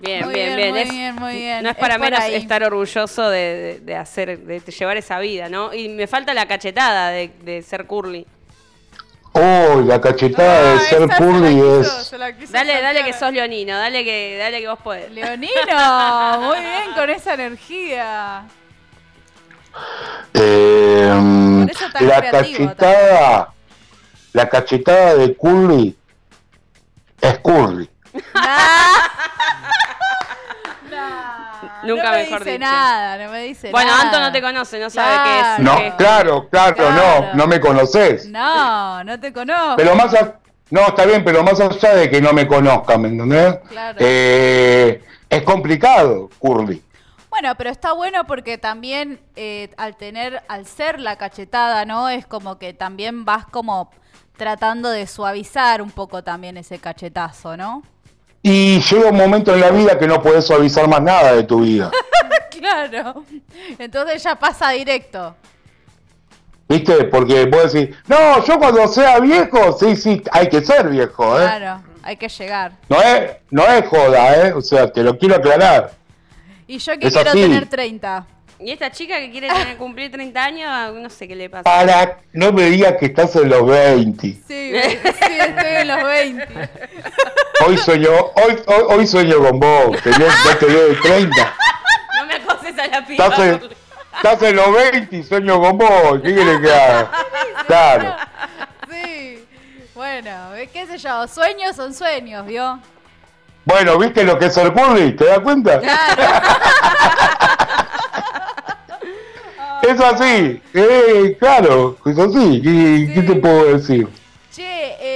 Bien, 0.00 0.28
bien, 0.28 0.56
bien. 0.56 0.70
Muy 0.74 0.84
bien, 0.90 1.14
muy 1.14 1.34
bien. 1.34 1.62
No 1.62 1.70
es 1.70 1.76
para 1.76 1.98
menos 1.98 2.24
estar 2.24 2.64
orgulloso 2.64 3.28
de, 3.28 3.80
de, 3.82 3.96
hacer, 3.96 4.38
de 4.38 4.60
llevar 4.60 4.96
esa 4.96 5.18
vida, 5.18 5.48
¿no? 5.48 5.72
Y 5.72 5.88
me 5.88 6.06
falta 6.06 6.34
la 6.34 6.46
cachetada 6.46 7.10
de, 7.10 7.30
de 7.42 7.62
ser 7.62 7.86
curly. 7.86 8.26
Oh, 9.34 9.82
la 9.86 10.00
cachetada 10.00 10.74
de 10.74 10.80
ser 10.80 11.08
curly 11.16 11.60
es. 11.80 12.10
Dale, 12.50 12.82
dale 12.82 13.04
que 13.04 13.12
sos 13.12 13.32
leonino, 13.32 13.76
dale 13.78 14.04
que, 14.04 14.36
dale 14.38 14.60
que 14.60 14.68
vos 14.68 14.78
podés. 14.80 15.10
Leonino, 15.10 16.38
muy 16.40 16.58
bien 16.58 16.94
con 16.94 17.08
esa 17.10 17.34
energía. 17.34 18.44
Eh, 20.34 21.60
Por 21.62 21.70
eso 21.70 21.86
tan 21.92 22.08
la 22.08 22.20
creativo 22.20 22.66
cachetada, 22.66 23.52
la 24.32 24.48
cachetada 24.48 25.14
de 25.14 25.34
Curly 25.34 25.96
es 27.22 27.38
Curly. 27.38 27.88
Nunca 31.84 32.04
no 32.04 32.10
me 32.12 32.18
mejor 32.18 32.38
dice 32.40 32.50
dicho. 32.52 32.60
nada, 32.64 33.24
no 33.24 33.30
me 33.32 33.40
dice 33.42 33.70
Bueno, 33.70 33.90
nada. 33.90 34.02
Anto 34.02 34.20
no 34.20 34.32
te 34.32 34.40
conoce, 34.42 34.78
no 34.78 34.90
sabe 34.90 35.12
Claro. 35.14 35.24
qué 35.24 35.40
es. 35.40 35.58
No, 35.68 35.76
qué 35.78 35.86
es. 35.88 35.94
claro, 35.94 36.48
claro, 36.48 36.76
Claro. 36.76 36.94
no, 36.94 37.34
no 37.34 37.46
me 37.46 37.60
conoces. 37.60 38.26
No, 38.28 39.02
no 39.04 39.18
te 39.18 39.32
conozco. 39.32 39.74
Pero 39.76 39.94
más 39.96 40.14
a- 40.14 40.34
no, 40.70 40.80
está 40.82 41.04
bien, 41.06 41.24
pero 41.24 41.42
más 41.42 41.60
allá 41.60 41.94
de 41.94 42.08
que 42.10 42.20
no 42.20 42.32
me 42.32 42.46
conozcan, 42.46 43.02
¿me 43.02 43.08
entendés? 43.08 43.56
Claro. 43.68 43.98
Eh, 44.00 45.02
es 45.28 45.42
complicado, 45.42 46.30
Curly. 46.38 46.82
Bueno, 47.30 47.54
pero 47.56 47.70
está 47.70 47.92
bueno 47.92 48.24
porque 48.26 48.58
también 48.58 49.20
eh, 49.36 49.70
al 49.76 49.96
tener, 49.96 50.42
al 50.48 50.66
ser 50.66 51.00
la 51.00 51.16
cachetada, 51.16 51.84
¿no? 51.84 52.08
Es 52.10 52.26
como 52.26 52.58
que 52.58 52.74
también 52.74 53.24
vas 53.24 53.46
como 53.46 53.90
tratando 54.36 54.88
de 54.90 55.06
suavizar 55.06 55.82
un 55.82 55.90
poco 55.90 56.22
también 56.22 56.56
ese 56.56 56.78
cachetazo, 56.78 57.56
¿no? 57.56 57.82
Y 58.42 58.80
llega 58.80 59.10
un 59.10 59.16
momento 59.16 59.54
en 59.54 59.60
la 59.60 59.70
vida 59.70 59.98
que 59.98 60.06
no 60.06 60.20
puedes 60.20 60.44
suavizar 60.46 60.88
más 60.88 61.00
nada 61.00 61.32
de 61.34 61.44
tu 61.44 61.60
vida. 61.60 61.90
claro. 62.50 63.24
Entonces 63.78 64.22
ya 64.22 64.34
pasa 64.36 64.70
directo. 64.70 65.36
¿Viste? 66.68 67.04
Porque 67.04 67.44
vos 67.46 67.72
decís, 67.72 67.94
no, 68.08 68.44
yo 68.44 68.58
cuando 68.58 68.88
sea 68.88 69.20
viejo, 69.20 69.72
sí, 69.78 69.94
sí, 69.94 70.22
hay 70.32 70.48
que 70.48 70.60
ser 70.62 70.88
viejo, 70.88 71.38
¿eh? 71.38 71.44
Claro, 71.44 71.82
hay 72.02 72.16
que 72.16 72.28
llegar. 72.28 72.72
No 72.88 73.00
es, 73.00 73.32
no 73.50 73.64
es 73.66 73.86
joda, 73.86 74.46
¿eh? 74.48 74.52
O 74.54 74.60
sea, 74.62 74.90
te 74.90 75.02
lo 75.02 75.16
quiero 75.18 75.36
aclarar. 75.36 75.92
Y 76.66 76.78
yo 76.78 76.98
que 76.98 77.08
Es 77.08 77.14
quiero 77.14 77.30
así. 77.30 77.42
tener 77.42 77.68
30. 77.68 78.26
Y 78.58 78.70
esta 78.70 78.90
chica 78.90 79.18
que 79.18 79.30
quiere 79.30 79.48
tener, 79.48 79.76
cumplir 79.76 80.10
30 80.10 80.44
años, 80.44 80.94
no 80.94 81.10
sé 81.10 81.26
qué 81.26 81.34
le 81.34 81.50
pasa. 81.50 81.64
Para, 81.64 82.18
no 82.32 82.52
me 82.52 82.64
digas 82.70 82.94
que 82.98 83.06
estás 83.06 83.34
en 83.36 83.48
los 83.48 83.66
20. 83.66 84.22
Sí, 84.22 84.38
sí, 84.46 84.74
estoy 84.74 85.74
en 85.76 85.88
los 85.88 86.04
20. 86.04 86.48
Hoy 87.66 87.78
sueño, 87.78 88.10
hoy, 88.10 88.62
hoy, 88.66 88.84
hoy 88.88 89.06
sueño 89.06 89.38
con 89.38 89.58
vos, 89.58 90.02
tenés, 90.02 90.32
ya 90.44 90.58
te 90.58 90.66
veo 90.66 90.88
de 90.88 90.94
30. 90.94 91.54
No 92.16 92.26
me 92.26 92.34
acoses 92.34 92.78
a 92.78 92.86
la 92.86 93.06
piba. 93.06 93.24
Estás 93.24 93.38
en, 93.40 93.60
estás 94.16 94.42
en 94.42 94.56
los 94.56 94.72
20 94.72 95.16
y 95.16 95.22
sueño 95.22 95.60
con 95.60 95.78
vos, 95.78 96.20
¿qué 96.22 96.34
quieres 96.34 96.60
que 96.60 96.72
haga? 96.72 97.10
Claro. 97.66 98.16
Sí. 98.90 99.44
Bueno, 99.94 100.30
qué 100.72 100.86
sé 100.86 100.98
yo, 100.98 101.28
sueños 101.28 101.76
son 101.76 101.94
sueños, 101.94 102.44
¿vio? 102.46 102.80
Bueno, 103.64 103.96
¿viste 103.98 104.24
lo 104.24 104.38
que 104.38 104.46
es 104.46 104.56
el 104.56 104.72
curly? 104.72 105.14
¿Te 105.14 105.26
das 105.26 105.38
cuenta? 105.40 105.80
Es 109.92 110.00
así, 110.00 110.62
eh, 110.72 111.36
claro, 111.38 111.98
es 112.06 112.18
así. 112.18 112.62
¿Qué, 112.62 113.12
qué 113.14 113.22
te 113.22 113.34
puedo 113.34 113.76
decir? 113.76 114.08
Che, 114.50 114.62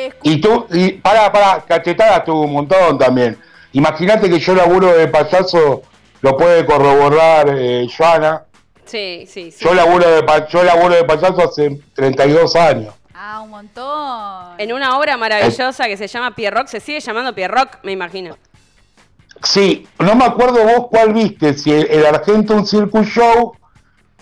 eh, 0.06 0.12
Y 0.23 0.38
tú, 0.38 0.66
y 0.71 0.92
para, 0.92 1.33
para, 1.33 1.62
cachetada 1.62 2.23
tuvo 2.23 2.42
un 2.42 2.52
montón 2.52 2.99
también. 2.99 3.38
Imagínate 3.73 4.28
que 4.28 4.38
yo 4.38 4.54
laburo 4.54 4.95
de 4.95 5.09
payaso, 5.09 5.83
lo 6.21 6.37
puede 6.37 6.66
corroborar 6.66 7.49
eh, 7.56 7.87
Joana. 7.97 8.42
Sí, 8.85 9.25
sí, 9.26 9.50
sí. 9.50 9.64
Yo 9.64 9.73
laburo 9.73 10.06
de, 10.06 10.25
yo 10.50 10.62
laburo 10.62 10.95
de 10.95 11.04
payaso 11.04 11.42
hace 11.42 11.80
32 11.95 12.54
años. 12.56 12.95
Ah, 13.14 13.40
un 13.42 13.49
montón. 13.49 14.61
En 14.61 14.75
una 14.75 14.99
obra 14.99 15.16
maravillosa 15.16 15.87
que 15.87 15.97
se 15.97 16.06
llama 16.06 16.35
Pierrock, 16.35 16.66
se 16.66 16.80
sigue 16.80 17.00
llamando 17.00 17.35
Pierrock, 17.35 17.83
me 17.83 17.92
imagino. 17.92 18.37
Sí, 19.42 19.87
no 19.99 20.14
me 20.16 20.26
acuerdo 20.26 20.64
vos 20.64 20.88
cuál 20.90 21.14
viste, 21.14 21.54
si 21.54 21.73
el, 21.73 21.87
el 21.90 22.04
Argentum 22.04 22.66
Circus 22.66 23.06
Show 23.06 23.54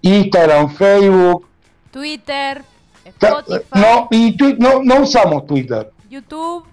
Instagram, 0.00 0.70
Facebook, 0.74 1.46
Twitter, 1.90 2.62
Spotify, 3.04 3.60
no, 3.74 4.08
y 4.10 4.34
no, 4.58 4.82
no 4.82 5.00
usamos 5.02 5.46
Twitter. 5.46 5.90
YouTube. 6.08 6.64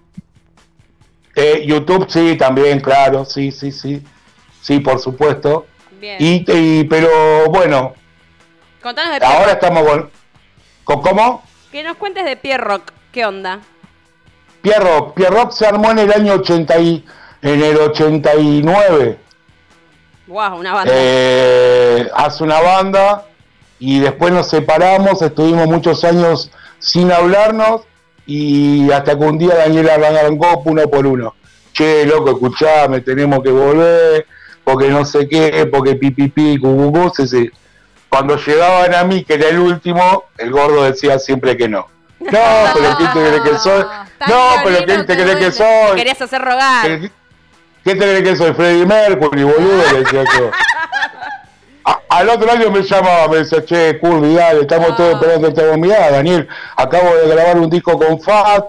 Eh, 1.36 1.64
YouTube 1.66 2.06
sí, 2.08 2.34
también, 2.38 2.80
claro, 2.80 3.26
sí, 3.26 3.50
sí, 3.52 3.72
sí. 3.72 4.02
Sí, 4.62 4.78
por 4.80 4.98
supuesto. 4.98 5.66
Bien. 6.00 6.16
Y, 6.18 6.44
y- 6.50 6.84
pero 6.84 7.10
bueno, 7.50 7.92
Contanos 8.82 9.12
de 9.14 9.20
Pierrock. 9.20 9.38
ahora 9.38 9.52
estamos 9.52 9.82
con, 10.84 11.00
¿cómo? 11.00 11.42
Que 11.70 11.82
nos 11.82 11.96
cuentes 11.96 12.24
de 12.24 12.36
Pierrock. 12.36 12.92
¿Qué 13.12 13.24
onda? 13.26 13.60
Pierrock, 14.62 15.14
Pierrock 15.14 15.52
se 15.52 15.66
armó 15.66 15.90
en 15.90 15.98
el 15.98 16.12
año 16.12 16.34
80 16.34 16.78
y, 16.78 17.04
en 17.42 17.62
el 17.62 17.76
89. 17.76 19.18
Wow, 20.28 20.58
una 20.58 20.72
banda. 20.72 20.92
Eh, 20.94 22.08
hace 22.14 22.44
una 22.44 22.60
banda 22.60 23.26
y 23.78 23.98
después 23.98 24.32
nos 24.32 24.48
separamos, 24.48 25.20
estuvimos 25.20 25.66
muchos 25.66 26.04
años 26.04 26.50
sin 26.78 27.10
hablarnos 27.10 27.82
y 28.26 28.90
hasta 28.92 29.18
que 29.18 29.24
un 29.24 29.38
día 29.38 29.56
Daniela 29.56 29.94
arrancó 29.94 30.62
uno 30.64 30.88
por 30.88 31.06
uno. 31.06 31.34
Che, 31.72 32.06
loco, 32.06 32.30
escuchame, 32.30 33.00
tenemos 33.00 33.42
que 33.42 33.50
volver, 33.50 34.26
porque 34.62 34.88
no 34.88 35.04
sé 35.04 35.28
qué, 35.28 35.66
porque 35.66 35.96
pipipi, 35.96 36.58
cucucú, 36.58 37.10
sí, 37.16 37.26
sí. 37.26 37.50
Cuando 38.12 38.36
llegaban 38.36 38.94
a 38.94 39.04
mí, 39.04 39.24
que 39.24 39.34
era 39.34 39.48
el 39.48 39.58
último, 39.58 40.24
el 40.36 40.50
gordo 40.50 40.82
decía 40.84 41.18
siempre 41.18 41.56
que 41.56 41.66
no. 41.66 41.88
No, 42.20 42.38
pero 42.74 42.94
¿quién 42.98 43.10
te 43.14 43.20
cree 43.30 43.42
que 43.42 43.58
soy? 43.58 43.82
Tan 44.18 44.28
No, 44.28 44.48
pero 44.62 44.84
¿quién 44.84 45.06
te 45.06 45.14
cree 45.16 45.38
que 45.38 45.50
soy? 45.50 45.96
Querías 45.96 46.20
hacer 46.20 46.42
rogar. 46.42 46.86
¿Qué, 46.86 47.10
qué 47.82 47.94
te 47.94 47.96
crees 47.96 48.22
que 48.22 48.36
soy? 48.36 48.52
Freddie 48.52 48.84
Mercury, 48.84 49.44
boludo, 49.44 49.82
le 49.92 50.00
decía 50.04 50.24
yo. 50.38 50.50
A- 51.84 52.00
al 52.10 52.28
otro 52.28 52.52
año 52.52 52.70
me 52.70 52.82
llamaba, 52.82 53.28
me 53.28 53.36
decía, 53.38 53.64
che, 53.64 53.98
Curly, 53.98 54.34
dale, 54.34 54.60
estamos 54.60 54.90
Ah. 54.90 54.96
todos 54.96 55.14
esperando 55.14 55.48
esta 55.48 55.76
mirá, 55.78 56.10
Daniel, 56.10 56.46
acabo 56.76 57.16
de 57.16 57.28
grabar 57.28 57.56
un 57.58 57.70
disco 57.70 57.98
con 57.98 58.20
Fat, 58.20 58.66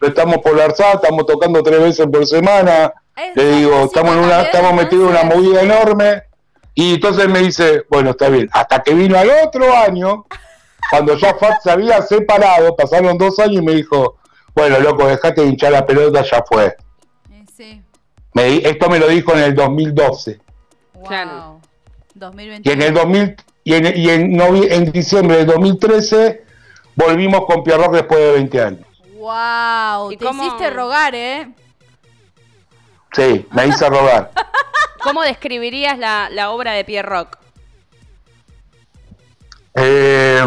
lo 0.00 0.08
estamos 0.08 0.36
por 0.38 0.56
la 0.56 0.66
ARSAT, 0.66 0.94
estamos 1.02 1.26
tocando 1.26 1.62
tres 1.64 1.80
veces 1.80 2.06
por 2.06 2.24
semana, 2.28 2.92
Es 3.16 3.34
le 3.36 3.44
digo, 3.56 3.70
música 3.72 3.84
estamos 3.86 4.12
en 4.16 4.18
una, 4.24 4.42
estamos 4.42 4.72
metidos 4.74 5.10
en 5.10 5.16
una 5.16 5.34
movida 5.34 5.60
enorme, 5.62 6.22
y 6.74 6.94
entonces 6.94 7.28
me 7.28 7.40
dice, 7.40 7.84
bueno, 7.88 8.10
está 8.10 8.28
bien, 8.28 8.48
hasta 8.52 8.82
que 8.82 8.94
vino 8.94 9.16
al 9.18 9.30
otro 9.46 9.72
año, 9.76 10.26
cuando 10.90 11.16
ya 11.16 11.34
Fat 11.34 11.60
se 11.62 11.70
había 11.70 12.02
separado, 12.02 12.74
pasaron 12.76 13.16
dos 13.18 13.38
años 13.38 13.62
y 13.62 13.64
me 13.64 13.72
dijo, 13.72 14.18
bueno, 14.54 14.78
loco, 14.80 15.06
dejate 15.06 15.40
de 15.42 15.48
hinchar 15.48 15.72
la 15.72 15.86
pelota, 15.86 16.22
ya 16.22 16.42
fue. 16.46 16.66
Eh, 17.30 17.44
Sí. 17.56 17.82
Me 18.32 18.56
esto 18.56 18.90
me 18.90 18.98
lo 18.98 19.06
dijo 19.08 19.32
en 19.32 19.38
el 19.40 19.54
2012. 19.54 20.40
Wow. 20.94 21.04
Claro. 21.06 21.60
2021. 22.14 22.62
Y 22.64 22.72
en 22.72 22.82
el 22.82 22.94
2000 22.94 23.36
y 23.64 23.74
en, 23.74 23.96
y 23.96 24.10
en, 24.10 24.40
en 24.72 24.92
diciembre 24.92 25.38
de 25.38 25.44
2013 25.46 26.44
volvimos 26.96 27.44
con 27.46 27.62
Pierrock 27.64 27.92
después 27.94 28.20
de 28.20 28.32
20 28.32 28.60
años. 28.62 28.86
Wow, 29.16 30.12
¿Y 30.12 30.16
te 30.16 30.24
cómo- 30.24 30.44
hiciste 30.44 30.68
rogar, 30.70 31.14
¿eh? 31.14 31.48
Sí, 33.12 33.46
me 33.52 33.66
hice 33.68 33.88
robar. 33.88 34.30
¿Cómo 35.04 35.22
describirías 35.22 35.98
la, 35.98 36.28
la 36.30 36.50
obra 36.50 36.72
de 36.72 36.84
Pierrock? 36.84 37.38
Eh, 39.74 40.42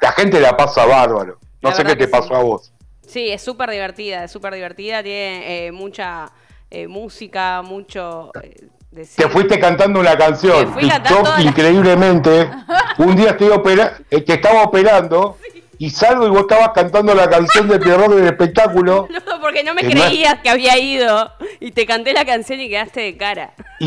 la 0.00 0.12
gente 0.12 0.40
la 0.40 0.56
pasa 0.56 0.84
bárbaro. 0.86 1.38
No 1.60 1.70
La 1.70 1.74
sé 1.76 1.84
qué 1.84 1.96
te 1.96 2.08
pasó 2.08 2.28
sí. 2.28 2.34
a 2.34 2.38
vos. 2.38 2.72
Sí, 3.06 3.28
es 3.30 3.42
súper 3.42 3.70
divertida, 3.70 4.24
es 4.24 4.30
súper 4.30 4.54
divertida, 4.54 5.02
tiene 5.02 5.66
eh, 5.66 5.72
mucha 5.72 6.30
eh, 6.70 6.86
música, 6.86 7.62
mucho... 7.62 8.30
eh, 8.42 8.68
decir- 8.92 9.24
Te 9.24 9.30
fuiste 9.30 9.58
cantando 9.58 9.98
una 9.98 10.16
canción. 10.16 10.72
Fui 10.72 10.84
Y 10.84 10.88
cantando 10.88 11.18
yo, 11.18 11.24
toda 11.24 11.38
la- 11.38 11.44
increíblemente, 11.44 12.50
un 12.98 13.16
día 13.16 13.30
estoy 13.30 13.48
opera 13.48 13.96
que 14.10 14.32
estaba 14.34 14.62
operando 14.62 15.36
y 15.78 15.90
salgo 15.90 16.26
y 16.26 16.30
vos 16.30 16.40
estabas 16.40 16.70
cantando 16.74 17.14
la 17.14 17.30
canción 17.30 17.68
de 17.68 17.78
Pierrock 17.78 18.12
del 18.14 18.26
espectáculo. 18.26 19.08
No, 19.28 19.40
porque 19.40 19.62
no 19.62 19.74
me 19.74 19.82
Que 19.82 19.94
no 19.94 20.00
es- 20.02 20.06
creías 20.08 20.38
que 20.40 20.50
había 20.50 20.78
ido 20.78 21.30
y 21.60 21.70
te 21.70 21.86
canté 21.86 22.12
la 22.12 22.24
canción 22.24 22.60
y 22.60 22.68
quedaste 22.68 23.00
de 23.00 23.16
cara. 23.16 23.52
Y, 23.78 23.86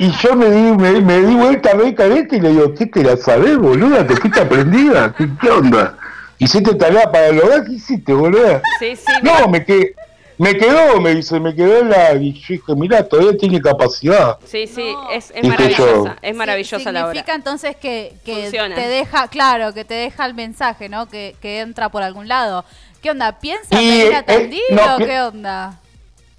y 0.00 0.10
yo 0.22 0.34
me 0.34 0.50
di, 0.50 0.60
me, 0.76 1.00
me 1.00 1.20
di 1.20 1.34
vuelta 1.34 1.70
a 1.70 1.74
ver 1.76 1.94
este 1.98 2.36
y 2.36 2.40
le 2.40 2.50
digo, 2.50 2.74
¿qué 2.74 2.86
te 2.86 3.02
la 3.04 3.16
sabés, 3.16 3.56
boluda? 3.56 4.06
¿Te 4.06 4.16
fuiste 4.16 4.40
aprendida? 4.40 5.14
¿Qué, 5.16 5.28
qué 5.40 5.50
onda? 5.50 5.96
¿Hiciste 6.38 6.74
tarea 6.74 7.10
para 7.10 7.28
el 7.28 7.40
hogar? 7.40 7.64
¿Qué 7.64 7.72
hiciste, 7.74 8.12
boludo? 8.12 8.60
Sí, 8.80 8.96
sí. 8.96 9.12
No, 9.22 9.48
me, 9.48 9.64
quedé, 9.64 9.94
me 10.38 10.56
quedó, 10.56 11.00
me 11.00 11.14
dice, 11.14 11.38
me 11.40 11.54
quedó 11.54 11.78
en 11.80 11.90
la... 11.90 12.14
Y 12.14 12.32
yo 12.32 12.46
dije, 12.48 12.74
mirá, 12.76 13.06
todavía 13.06 13.36
tiene 13.36 13.60
capacidad. 13.60 14.38
Sí, 14.46 14.66
sí, 14.66 14.92
No. 14.92 15.10
es, 15.10 15.32
maravillosa. 15.42 15.76
yo. 15.84 16.04
Es 16.22 16.34
maravillosa 16.36 16.92
la 16.92 17.00
obra. 17.00 17.12
Significa 17.12 17.34
entonces 17.34 17.76
que, 17.76 18.14
que 18.24 18.42
Funciona. 18.42 18.74
te 18.74 18.86
deja, 18.88 19.28
claro, 19.28 19.74
que 19.74 19.84
te 19.84 19.94
deja 19.94 20.24
el 20.26 20.34
mensaje, 20.34 20.88
¿no? 20.88 21.06
Que, 21.08 21.36
que 21.42 21.60
entra 21.60 21.88
por 21.88 22.02
algún 22.02 22.28
lado. 22.28 22.64
¿Qué 23.02 23.10
onda? 23.10 23.38
¿Piensan 23.38 23.82
Y, 23.82 23.88
venir 23.90 24.14
a 24.14 24.18
eh, 24.20 24.22
Tandil 24.22 24.60
no, 24.70 24.94
o 24.94 24.98
qué 24.98 25.20
onda? 25.20 25.80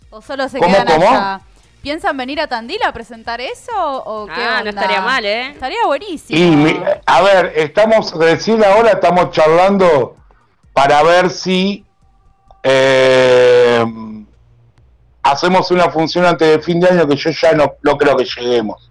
¿O 0.10 0.22
solo 0.22 0.50
se 0.50 0.60
¿Cómo, 0.60 0.72
quedan 0.74 0.88
cómo? 0.88 1.10
allá? 1.10 1.42
¿Piensan 1.82 2.18
venir 2.18 2.42
a 2.42 2.48
Tandil 2.48 2.84
a 2.84 2.92
presentar 2.92 3.40
eso 3.40 3.72
o 3.78 4.26
qué 4.26 4.34
Ah, 4.36 4.62
no 4.64 4.70
estaría 4.70 5.00
mal, 5.02 5.24
¿eh? 5.26 5.52
Estaría 5.52 5.86
buenísimo. 5.86 6.38
Y 6.68 6.82
a 7.06 7.22
ver, 7.22 7.54
estamos, 7.56 8.12
recién 8.14 8.62
ahora 8.64 8.92
estamos 8.92 9.32
charlando 9.32 10.18
para 10.74 11.02
ver 11.04 11.30
si 11.30 11.86
eh, 12.64 13.86
hacemos 15.24 15.72
una 15.72 15.90
función 15.90 16.26
antes 16.26 16.48
de 16.48 16.60
fin 16.60 16.80
de 16.80 16.90
año 16.90 17.08
que 17.08 17.16
yo 17.16 17.30
ya 17.30 17.54
no, 17.54 17.74
no 17.84 17.98
creo 17.98 18.16
que 18.18 18.26
lleguemos. 18.26 18.90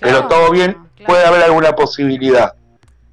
Pero 0.00 0.26
todo 0.28 0.50
bien, 0.50 0.72
claro. 0.96 1.06
puede 1.06 1.26
haber 1.26 1.42
alguna 1.42 1.72
posibilidad. 1.74 2.54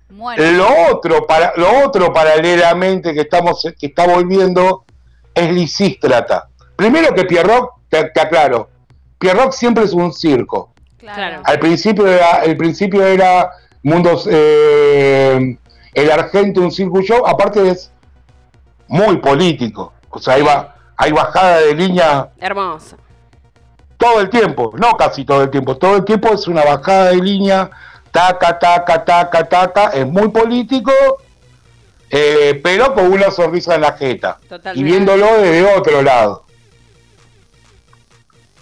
Bueno, 0.09 0.51
Lo 0.51 0.91
otro, 0.91 1.25
para, 1.25 1.53
lo 1.57 1.85
otro 1.85 2.13
paralelamente 2.13 3.13
que 3.13 3.21
estamos, 3.21 3.67
que 3.77 3.87
está 3.87 4.07
volviendo 4.07 4.85
es 5.33 5.51
Lisístrata. 5.51 6.49
Primero 6.75 7.13
que 7.13 7.25
Pierrock, 7.25 7.73
te, 7.89 8.09
te 8.09 8.21
aclaro, 8.21 8.69
Pierrock 9.17 9.51
siempre 9.51 9.83
es 9.83 9.93
un 9.93 10.13
circo. 10.13 10.73
claro. 10.97 11.41
Al 11.43 11.59
principio 11.59 12.07
era, 12.07 12.43
el 12.43 12.55
principio 12.55 13.05
era 13.05 13.49
Mundos, 13.83 14.27
eh, 14.31 15.57
el 15.93 16.11
Argento, 16.11 16.61
un 16.61 16.71
circo 16.71 17.01
show, 17.01 17.25
aparte 17.25 17.69
es 17.69 17.91
muy 18.87 19.17
político. 19.17 19.93
O 20.09 20.19
sea, 20.19 20.35
hay, 20.35 20.41
ba- 20.43 20.75
hay 20.97 21.11
bajada 21.11 21.59
de 21.59 21.73
línea 21.75 22.29
Hermosa. 22.39 22.95
todo 23.97 24.21
el 24.21 24.29
tiempo, 24.29 24.71
no 24.77 24.91
casi 24.93 25.25
todo 25.25 25.43
el 25.43 25.49
tiempo, 25.49 25.77
todo 25.77 25.97
el 25.97 26.05
tiempo 26.05 26.33
es 26.33 26.47
una 26.47 26.63
bajada 26.63 27.09
de 27.11 27.17
línea, 27.17 27.69
taca, 28.11 28.57
taca, 28.59 29.03
taca, 29.03 29.43
taca, 29.49 29.87
es 29.89 30.05
muy 30.07 30.29
político, 30.29 30.91
eh, 32.09 32.59
pero 32.63 32.93
con 32.93 33.11
una 33.11 33.29
sonrisa 33.31 33.75
en 33.75 33.81
la 33.81 33.93
jeta. 33.93 34.37
Totalmente. 34.47 34.79
Y 34.79 34.83
viéndolo 34.83 35.25
desde 35.41 35.75
otro 35.75 36.01
lado. 36.01 36.45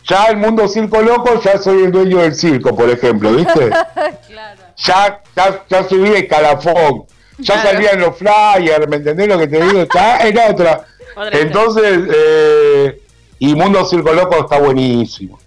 Ya 0.06 0.26
el 0.26 0.38
mundo 0.38 0.68
circo 0.68 1.02
loco, 1.02 1.40
ya 1.42 1.58
soy 1.58 1.84
el 1.84 1.92
dueño 1.92 2.18
del 2.18 2.36
circo, 2.36 2.76
por 2.76 2.90
ejemplo, 2.90 3.32
¿viste? 3.34 3.70
Claro. 4.28 4.62
ya, 4.76 5.22
ya, 5.36 5.64
ya 5.70 5.84
subí 5.88 6.10
el 6.10 6.28
calafón, 6.28 7.06
ya 7.40 7.54
Claro. 7.56 7.70
salía 7.72 7.92
en 7.92 8.00
los 8.02 8.18
flyers, 8.18 8.88
¿me 8.88 8.96
entendés 8.98 9.28
lo 9.28 9.38
que 9.40 9.48
te 9.48 9.62
digo? 9.64 9.86
Ya 9.94 10.18
era 10.18 10.50
otra. 10.50 10.86
Otra 11.16 11.40
Entonces, 11.40 12.00
eh, 12.12 13.02
y 13.38 13.54
Mundo 13.54 13.86
Circo 13.86 14.14
Loco 14.14 14.36
está 14.40 14.58
buenísimo. 14.58 15.40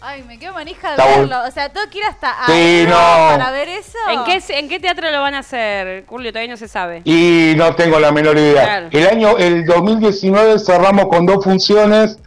Ay, 0.00 0.24
me 0.24 0.36
quedo 0.36 0.52
manija 0.52 0.88
de 0.88 0.96
Está 0.96 1.16
verlo. 1.16 1.36
O 1.46 1.50
sea, 1.52 1.68
tengo 1.68 1.88
que 1.90 1.98
ir 1.98 2.04
hasta 2.06 2.34
Sí, 2.46 2.52
ahí 2.52 2.86
no. 2.88 2.96
para 2.96 3.52
ver 3.52 3.68
eso. 3.68 3.98
¿En 4.10 4.24
qué, 4.24 4.42
¿En 4.58 4.68
qué 4.68 4.80
teatro 4.80 5.08
lo 5.12 5.20
van 5.20 5.34
a 5.34 5.38
hacer, 5.38 6.04
Julio? 6.06 6.32
Todavía 6.32 6.50
no 6.50 6.56
se 6.56 6.66
sabe. 6.66 7.02
Y 7.04 7.52
no 7.56 7.72
tengo 7.76 8.00
la 8.00 8.10
menor 8.10 8.36
idea. 8.36 8.64
Claro. 8.64 8.88
El 8.90 9.06
año, 9.06 9.38
el 9.38 9.64
2019 9.64 10.58
cerramos 10.58 11.06
con 11.06 11.24
dos 11.24 11.44
funciones 11.44 12.18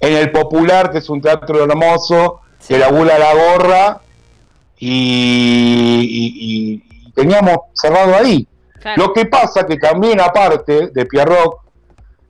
en 0.00 0.12
el 0.14 0.30
Popular, 0.30 0.90
que 0.92 0.98
es 0.98 1.08
un 1.08 1.22
teatro 1.22 1.64
hermoso, 1.64 2.40
Sí. 2.58 2.74
que 2.74 2.80
labura 2.80 3.18
la 3.18 3.32
gorra, 3.32 4.00
y, 4.78 6.00
y- 6.00 6.82
y 7.06 7.12
teníamos 7.12 7.56
cerrado 7.74 8.14
ahí. 8.14 8.46
Claro. 8.82 9.02
Lo 9.06 9.12
que 9.12 9.26
pasa 9.26 9.64
que 9.66 9.76
también 9.76 10.20
aparte 10.20 10.88
de 10.88 11.06
Pierrock, 11.06 11.60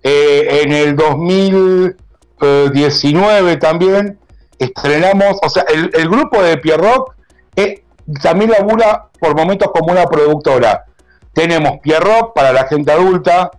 eh, 0.02 0.62
en 0.64 0.72
el 0.72 0.96
2019 0.96 3.56
también 3.56 4.18
estrenamos, 4.58 5.38
o 5.42 5.48
sea, 5.48 5.64
el, 5.72 5.90
el 5.94 6.08
grupo 6.08 6.42
de 6.42 6.58
Pierrock 6.58 7.14
eh, 7.56 7.84
también 8.22 8.50
labura 8.50 9.08
por 9.18 9.34
momentos 9.36 9.70
como 9.72 9.92
una 9.92 10.04
productora. 10.06 10.84
Tenemos 11.32 11.78
Pierrock 11.82 12.34
para 12.34 12.52
la 12.52 12.66
gente 12.66 12.92
adulta, 12.92 13.50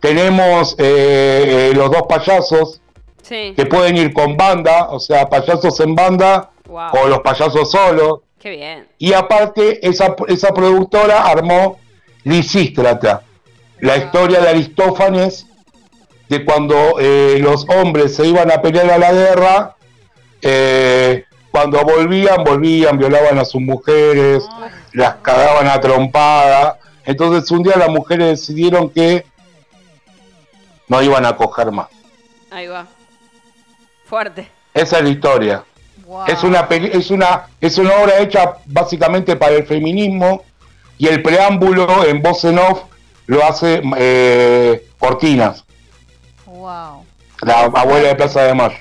tenemos 0.00 0.74
eh, 0.78 1.70
eh, 1.70 1.72
los 1.74 1.90
dos 1.90 2.02
payasos 2.08 2.80
Sí. 3.22 3.54
que 3.56 3.66
pueden 3.66 3.96
ir 3.96 4.12
con 4.14 4.36
banda, 4.36 4.88
o 4.90 5.00
sea, 5.00 5.28
payasos 5.28 5.80
en 5.80 5.94
banda 5.96 6.50
Wow. 6.68 6.90
o 6.92 7.06
los 7.08 7.20
payasos 7.20 7.68
solos. 7.70 8.20
Qué 8.38 8.50
bien. 8.50 8.86
Y 8.98 9.12
aparte, 9.14 9.84
esa, 9.86 10.14
esa 10.28 10.52
productora 10.54 11.22
armó 11.22 11.78
Lisístrata, 12.26 13.22
la 13.78 13.96
historia 13.98 14.40
de 14.40 14.48
Aristófanes, 14.48 15.46
de 16.28 16.44
cuando 16.44 16.96
eh, 16.98 17.38
los 17.40 17.64
hombres 17.68 18.16
se 18.16 18.26
iban 18.26 18.50
a 18.50 18.60
pelear 18.60 18.90
a 18.90 18.98
la 18.98 19.12
guerra, 19.12 19.76
eh, 20.42 21.24
cuando 21.52 21.84
volvían, 21.84 22.42
volvían, 22.42 22.98
violaban 22.98 23.38
a 23.38 23.44
sus 23.44 23.60
mujeres, 23.60 24.42
las 24.92 25.14
cagaban 25.22 25.68
a 25.68 25.80
trompada. 25.80 26.80
Entonces 27.04 27.48
un 27.52 27.62
día 27.62 27.76
las 27.76 27.90
mujeres 27.90 28.40
decidieron 28.40 28.90
que 28.90 29.24
no 30.88 31.00
iban 31.02 31.24
a 31.26 31.36
coger 31.36 31.70
más. 31.70 31.86
Ahí 32.50 32.66
va. 32.66 32.88
Fuerte. 34.04 34.48
Esa 34.74 34.96
es 34.98 35.04
la 35.04 35.10
historia. 35.10 35.64
Wow. 36.04 36.24
Es 36.26 36.42
una 36.42 36.66
es 36.70 37.08
una 37.12 37.46
es 37.60 37.78
una 37.78 37.94
obra 37.94 38.18
hecha 38.18 38.56
básicamente 38.66 39.36
para 39.36 39.54
el 39.54 39.64
feminismo 39.64 40.42
y 40.98 41.06
el 41.08 41.22
preámbulo 41.22 42.04
en 42.06 42.22
voz 42.22 42.44
en 42.44 42.58
off 42.58 42.82
lo 43.26 43.44
hace 43.44 43.82
eh, 43.96 44.86
Cortinas, 44.98 45.64
Wow. 46.46 47.04
la 47.42 47.60
abuela 47.62 48.08
de 48.08 48.14
Plaza 48.14 48.42
de 48.44 48.54
Mayo. 48.54 48.76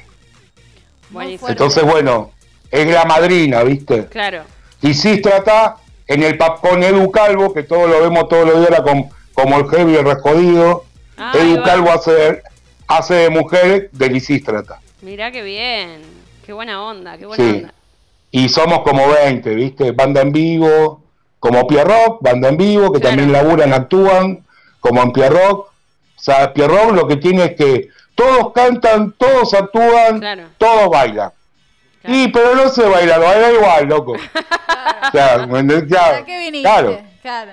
Buenísimo. 1.10 1.50
Entonces 1.50 1.84
bueno, 1.84 2.32
es 2.72 2.88
la 2.88 3.06
madrina, 3.06 3.64
¿viste? 3.64 4.06
Claro. 4.08 4.44
Y 4.82 4.94
trata 5.22 5.78
en 6.08 6.24
el 6.24 6.38
pap 6.38 6.62
con 6.62 6.84
Edu 6.84 7.10
Calvo, 7.12 7.54
que 7.54 7.64
todos 7.64 7.90
lo 7.90 8.02
vemos 8.02 8.28
todos 8.28 8.46
los 8.48 8.58
días 8.60 8.70
era 8.72 8.84
com- 8.84 9.10
como 9.34 9.58
el 9.58 9.68
heavy 9.70 9.96
el 9.96 10.06
rescodido. 10.06 10.86
Ah, 11.18 11.32
Edu. 11.56 11.64
Calvo 11.64 11.92
hace 11.92 12.12
de, 12.12 12.42
hace 12.88 13.14
de 13.16 13.30
mujer 13.30 13.90
de 13.92 14.10
Lisístrata. 14.10 14.80
Mirá 15.02 15.32
qué 15.32 15.42
bien. 15.44 16.02
Qué 16.46 16.54
buena 16.54 16.84
onda, 16.84 17.18
qué 17.18 17.26
buena 17.26 17.44
Sí. 17.44 17.50
onda. 17.58 17.74
Y 18.32 18.50
somos 18.50 18.80
como 18.82 19.08
20, 19.10 19.56
¿viste? 19.56 19.92
Banda 19.92 20.22
en 20.22 20.32
vivo, 20.32 21.02
como 21.46 21.68
Pierrock, 21.68 22.24
banda 22.24 22.50
en 22.50 22.58
vivo, 22.58 22.92
que 22.92 23.00
Claro. 23.00 23.16
también 23.16 23.32
laburan, 23.32 23.72
actúan, 23.72 24.44
como 24.80 25.04
en 25.04 25.12
Pierrock. 25.12 25.68
O 25.68 25.72
sea, 26.20 26.52
Pierrock 26.54 26.92
lo 26.94 27.08
que 27.08 27.18
tiene 27.18 27.44
es 27.46 27.56
que 27.56 27.90
todos 28.16 28.52
cantan, 28.52 29.14
todos 29.16 29.54
actúan, 29.54 30.20
Claro. 30.20 30.44
todos 30.58 30.90
bailan. 30.90 31.30
Claro. 32.02 32.18
Y, 32.18 32.28
pero 32.30 32.56
no 32.56 32.68
sé 32.70 32.84
bailar, 32.90 33.20
baila 33.20 33.52
igual, 33.52 33.86
loco. 33.86 34.14
O 35.08 35.12
sea, 35.12 35.48
¿Para 35.48 36.26
qué 36.26 36.40
viniste? 36.40 36.62
claro, 36.64 37.00
Claro. 37.22 37.52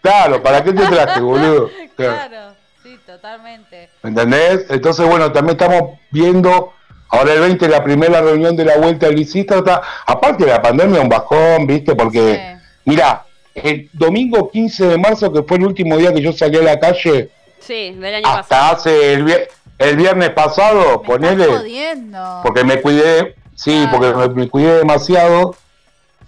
claro, 0.00 0.42
¿para 0.42 0.64
qué 0.64 0.72
te 0.72 0.86
traje, 0.86 1.20
boludo? 1.20 1.68
Claro. 1.96 2.14
Claro, 2.28 2.54
sí, 2.82 2.98
totalmente. 3.04 3.90
¿Me 4.02 4.10
entendés? 4.10 4.64
Entonces, 4.70 5.06
bueno, 5.06 5.30
también 5.30 5.58
estamos 5.60 5.98
viendo, 6.10 6.72
ahora 7.10 7.34
el 7.34 7.40
20, 7.40 7.68
la 7.68 7.84
primera 7.84 8.22
reunión 8.22 8.56
de 8.56 8.64
la 8.64 8.78
vuelta 8.78 9.06
al 9.08 9.14
Licístrata, 9.14 9.82
aparte 10.06 10.44
de 10.46 10.52
la 10.52 10.62
pandemia, 10.62 11.00
un 11.02 11.08
bajón, 11.10 11.66
¿viste? 11.66 11.94
Porque, 11.94 12.34
Sí. 12.34 12.53
Mirá, 12.84 13.24
el 13.54 13.88
domingo 13.92 14.50
15 14.50 14.86
de 14.88 14.98
marzo, 14.98 15.32
que 15.32 15.42
fue 15.42 15.56
el 15.58 15.66
último 15.66 15.96
día 15.96 16.12
que 16.12 16.20
yo 16.22 16.32
salí 16.32 16.58
a 16.58 16.62
la 16.62 16.78
calle, 16.80 17.30
Sí, 17.60 17.92
del 17.92 18.16
año 18.16 18.26
hasta 18.28 18.42
pasado. 18.48 18.76
hace 18.76 19.12
el, 19.14 19.24
vier- 19.24 19.48
el 19.78 19.96
viernes 19.96 20.30
pasado, 20.30 20.98
Me 21.00 21.06
ponele, 21.06 21.44
estás 21.44 21.58
jodiendo. 21.58 22.40
porque 22.42 22.64
me 22.64 22.80
cuidé, 22.82 23.34
sí, 23.54 23.70
Claro. 23.90 23.90
porque 23.98 24.28
me, 24.34 24.42
me 24.42 24.48
cuidé 24.50 24.78
demasiado. 24.78 25.56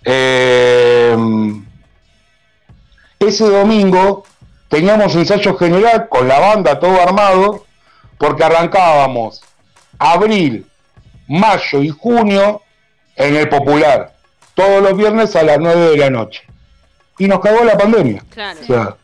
eh, 0.04 1.16
ese 3.18 3.44
domingo 3.48 4.24
teníamos 4.68 5.14
ensayo 5.16 5.56
general 5.56 6.08
con 6.08 6.28
la 6.28 6.38
banda 6.38 6.78
todo 6.78 7.00
armado, 7.00 7.64
porque 8.18 8.44
arrancábamos 8.44 9.42
abril, 9.98 10.66
mayo 11.26 11.82
y 11.82 11.88
junio 11.88 12.62
en 13.16 13.34
el 13.36 13.48
popular, 13.48 14.14
todos 14.54 14.82
los 14.82 14.96
viernes 14.96 15.34
a 15.34 15.42
las 15.42 15.58
9 15.58 15.90
de 15.90 15.96
la 15.96 16.10
noche. 16.10 16.42
Y 17.18 17.26
nos 17.28 17.40
cagó 17.40 17.64
la 17.64 17.76
pandemia. 17.76 18.22
Claro. 18.30 18.60
O 18.62 18.64
sea, 18.64 18.96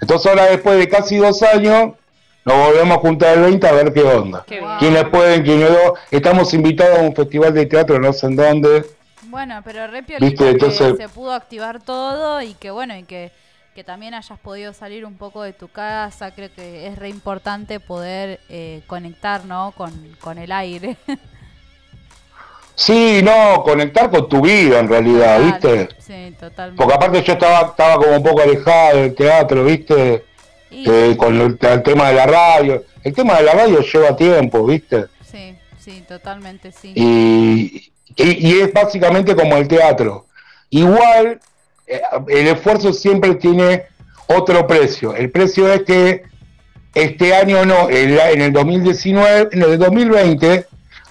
entonces 0.00 0.26
ahora 0.26 0.46
después 0.46 0.78
de 0.78 0.88
casi 0.88 1.16
dos 1.16 1.42
años, 1.42 1.92
nos 2.44 2.56
volvemos 2.68 2.96
a 2.98 3.00
juntar 3.00 3.36
el 3.36 3.44
20 3.44 3.66
a 3.68 3.72
ver 3.72 3.92
qué 3.92 4.02
onda. 4.02 4.44
Qué. 4.46 4.64
¿Quiénes 4.78 5.04
pueden, 5.08 5.42
quiénes 5.42 5.70
no? 5.70 5.94
Estamos 6.10 6.54
invitados 6.54 6.98
a 6.98 7.02
un 7.02 7.14
festival 7.14 7.52
de 7.54 7.66
teatro, 7.66 7.98
no 7.98 8.12
sé 8.12 8.26
en 8.26 8.36
dónde. 8.36 8.86
Bueno, 9.24 9.60
pero 9.64 9.86
re 9.88 10.02
Viste, 10.02 10.36
que 10.36 10.50
entonces- 10.50 10.96
se 10.96 11.08
pudo 11.08 11.32
activar 11.32 11.82
todo 11.82 12.40
y 12.42 12.54
que 12.54 12.70
bueno, 12.70 12.96
y 12.96 13.02
que, 13.02 13.32
que 13.74 13.82
también 13.82 14.14
hayas 14.14 14.38
podido 14.38 14.72
salir 14.72 15.04
un 15.04 15.16
poco 15.16 15.42
de 15.42 15.52
tu 15.52 15.66
casa. 15.68 16.30
Creo 16.30 16.48
que 16.54 16.86
es 16.86 16.96
re 16.96 17.08
importante 17.08 17.80
poder 17.80 18.38
eh, 18.48 18.82
conectar, 18.86 19.44
¿no? 19.44 19.72
Con, 19.76 19.92
con 20.20 20.38
el 20.38 20.52
aire. 20.52 20.96
Sí, 22.76 23.20
no, 23.22 23.62
conectar 23.64 24.10
con 24.10 24.28
tu 24.28 24.42
vida 24.42 24.78
en 24.80 24.88
realidad, 24.88 25.38
Claro, 25.38 25.44
¿viste? 25.76 25.88
Sí, 25.98 26.36
totalmente. 26.38 26.76
Porque 26.76 26.94
aparte 26.94 27.22
yo 27.22 27.32
estaba, 27.32 27.60
estaba 27.70 27.96
como 27.96 28.16
un 28.18 28.22
poco 28.22 28.42
alejado 28.42 28.98
del 28.98 29.14
teatro, 29.14 29.64
¿viste? 29.64 30.24
Y- 30.70 30.84
Eh, 30.88 31.16
con 31.16 31.40
el, 31.40 31.58
el 31.60 31.82
tema 31.82 32.08
de 32.08 32.14
la 32.14 32.26
radio. 32.26 32.84
El 33.02 33.14
tema 33.14 33.36
de 33.36 33.44
la 33.44 33.52
radio 33.54 33.80
lleva 33.80 34.14
tiempo, 34.14 34.64
¿viste? 34.66 35.06
Sí, 35.24 35.56
sí, 35.78 36.04
totalmente, 36.06 36.70
sí. 36.70 36.92
Y, 36.94 37.90
y- 38.14 38.46
y 38.48 38.60
es 38.60 38.72
básicamente 38.74 39.34
como 39.34 39.56
el 39.56 39.66
teatro. 39.68 40.26
Igual, 40.68 41.40
eh, 41.86 42.02
el 42.28 42.48
esfuerzo 42.48 42.92
siempre 42.92 43.36
tiene 43.36 43.84
otro 44.26 44.66
precio. 44.66 45.14
El 45.14 45.30
precio 45.30 45.72
es 45.72 45.82
que 45.84 46.22
este 46.94 47.34
año 47.34 47.64
no, 47.64 47.88
el- 47.88 48.18
en 48.18 48.42
el 48.42 48.52
2019, 48.52 49.48
en 49.52 49.62
el 49.62 49.78
2020, 49.78 50.66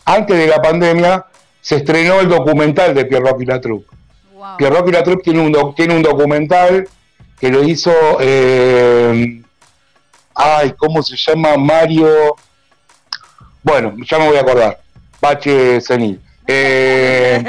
antes 0.06 0.38
de 0.38 0.48
la 0.48 0.62
pandemia, 0.62 1.26
se 1.66 1.78
estrenó 1.78 2.20
el 2.22 2.30
documental 2.30 2.94
de 2.94 3.06
Pierre 3.06 3.32
y 3.40 3.46
la 3.46 3.60
Troupe. 3.60 3.88
Wow. 4.36 4.58
Y 4.88 4.92
la 4.92 5.04
Troupe 5.04 5.24
tiene 5.24 5.40
un, 5.42 5.74
tiene 5.74 5.96
un 5.96 6.04
documental 6.04 6.88
que 7.40 7.50
lo 7.50 7.64
hizo, 7.64 7.92
eh, 8.20 9.42
ay, 10.36 10.74
¿cómo 10.78 11.02
se 11.02 11.16
llama? 11.18 11.58
Mario, 11.58 12.36
bueno, 13.64 13.96
ya 14.08 14.20
me 14.20 14.28
voy 14.28 14.38
a 14.38 14.42
acordar, 14.42 14.80
Bache 15.20 15.82
Senil. 15.82 16.22
Eh, 16.46 17.44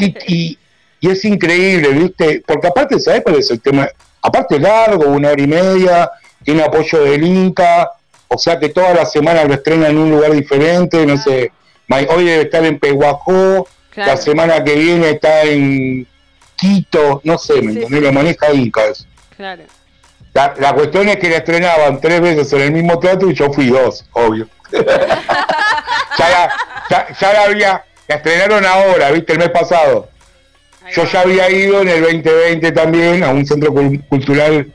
y, 0.00 0.06
y- 0.34 0.58
y 0.98 1.10
es 1.10 1.24
increíble, 1.24 1.88
¿viste? 1.90 2.42
Porque 2.44 2.66
aparte, 2.66 2.98
¿sabes 2.98 3.22
cuál 3.22 3.36
es 3.36 3.48
el 3.52 3.60
tema? 3.60 3.88
Aparte 4.22 4.58
largo, 4.58 5.06
una 5.06 5.30
hora 5.30 5.40
y 5.42 5.46
media, 5.46 6.10
tiene 6.44 6.62
apoyo 6.64 7.00
del 7.04 7.22
Inca, 7.24 7.90
o 8.26 8.36
sea 8.38 8.58
que 8.58 8.70
todas 8.70 8.94
las 8.96 9.12
semanas 9.12 9.46
lo 9.46 9.54
estrena 9.54 9.86
en 9.88 9.98
un 9.98 10.10
lugar 10.10 10.32
diferente, 10.32 11.06
no 11.06 11.16
sé, 11.16 11.52
hoy 12.10 12.24
debe 12.24 12.42
estar 12.42 12.64
en 12.64 12.78
Pehuajó, 12.78 13.66
Claro. 13.90 14.10
la 14.12 14.16
semana 14.16 14.64
que 14.64 14.74
viene 14.74 15.10
está 15.10 15.42
en 15.42 16.06
Quito, 16.56 17.20
no 17.24 17.36
sé, 17.38 17.54
¿me 17.54 17.60
Sí, 17.60 17.66
entendés? 17.78 17.88
sí. 17.98 18.00
Lo 18.06 18.12
maneja 18.12 18.52
Inca 18.52 18.84
eso. 18.86 19.04
Claro. 19.36 19.62
La, 20.32 20.54
la 20.58 20.72
cuestión 20.72 21.08
es 21.10 21.16
que 21.18 21.28
la 21.28 21.36
estrenaban 21.38 22.00
tres 22.00 22.20
veces 22.22 22.50
en 22.54 22.60
el 22.62 22.72
mismo 22.72 22.98
teatro 22.98 23.28
y 23.30 23.34
yo 23.34 23.52
fui 23.52 23.66
dos, 23.68 24.06
obvio. 24.12 24.48
ya, 26.18 26.28
la, 26.30 26.52
ya, 26.90 27.06
ya 27.20 27.32
la 27.32 27.42
había, 27.44 27.84
la 28.08 28.14
estrenaron 28.16 28.64
ahora, 28.64 29.10
viste, 29.10 29.32
el 29.34 29.38
mes 29.40 29.50
pasado. 29.50 30.08
Yo 30.94 31.04
ya 31.04 31.20
había 31.20 31.50
ido 31.50 31.80
en 31.82 31.88
el 31.88 32.00
2020 32.02 32.72
también 32.72 33.22
a 33.24 33.30
un 33.30 33.46
centro 33.46 33.72
cul- 33.72 34.02
cultural 34.08 34.72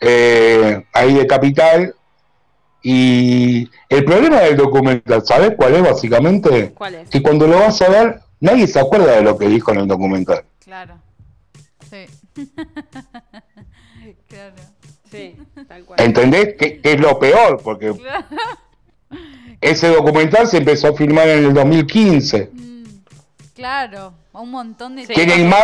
eh, 0.00 0.82
ahí 0.92 1.14
de 1.14 1.26
Capital. 1.26 1.94
Y 2.82 3.68
el 3.88 4.04
problema 4.04 4.40
del 4.40 4.56
documental, 4.56 5.24
¿sabes 5.24 5.52
cuál 5.56 5.76
es 5.76 5.82
básicamente? 5.82 6.72
¿Cuál 6.72 6.94
es? 6.94 7.08
Que 7.10 7.22
cuando 7.22 7.46
lo 7.46 7.58
vas 7.58 7.80
a 7.82 7.88
ver, 7.88 8.20
nadie 8.40 8.66
se 8.66 8.80
acuerda 8.80 9.16
de 9.16 9.22
lo 9.22 9.36
que 9.36 9.48
dijo 9.48 9.72
en 9.72 9.80
el 9.80 9.86
documental. 9.86 10.44
Claro. 10.64 10.94
Sí. 11.90 12.06
claro. 14.28 14.54
Sí, 15.10 15.36
tal 15.68 15.84
cual. 15.84 16.00
¿Entendés? 16.00 16.54
Que, 16.56 16.80
que 16.80 16.92
es 16.92 17.00
lo 17.00 17.18
peor, 17.18 17.60
porque 17.62 17.94
ese 19.60 19.88
documental 19.88 20.46
se 20.46 20.58
empezó 20.58 20.88
a 20.88 20.94
filmar 20.94 21.28
en 21.28 21.46
el 21.46 21.54
2015. 21.54 22.50
Mm, 22.52 22.84
claro. 23.54 24.14
Un 24.32 24.50
montón 24.50 24.96
de 24.96 25.06
Sí, 25.06 25.12
Tiene 25.14 25.34
tiempo. 25.34 25.56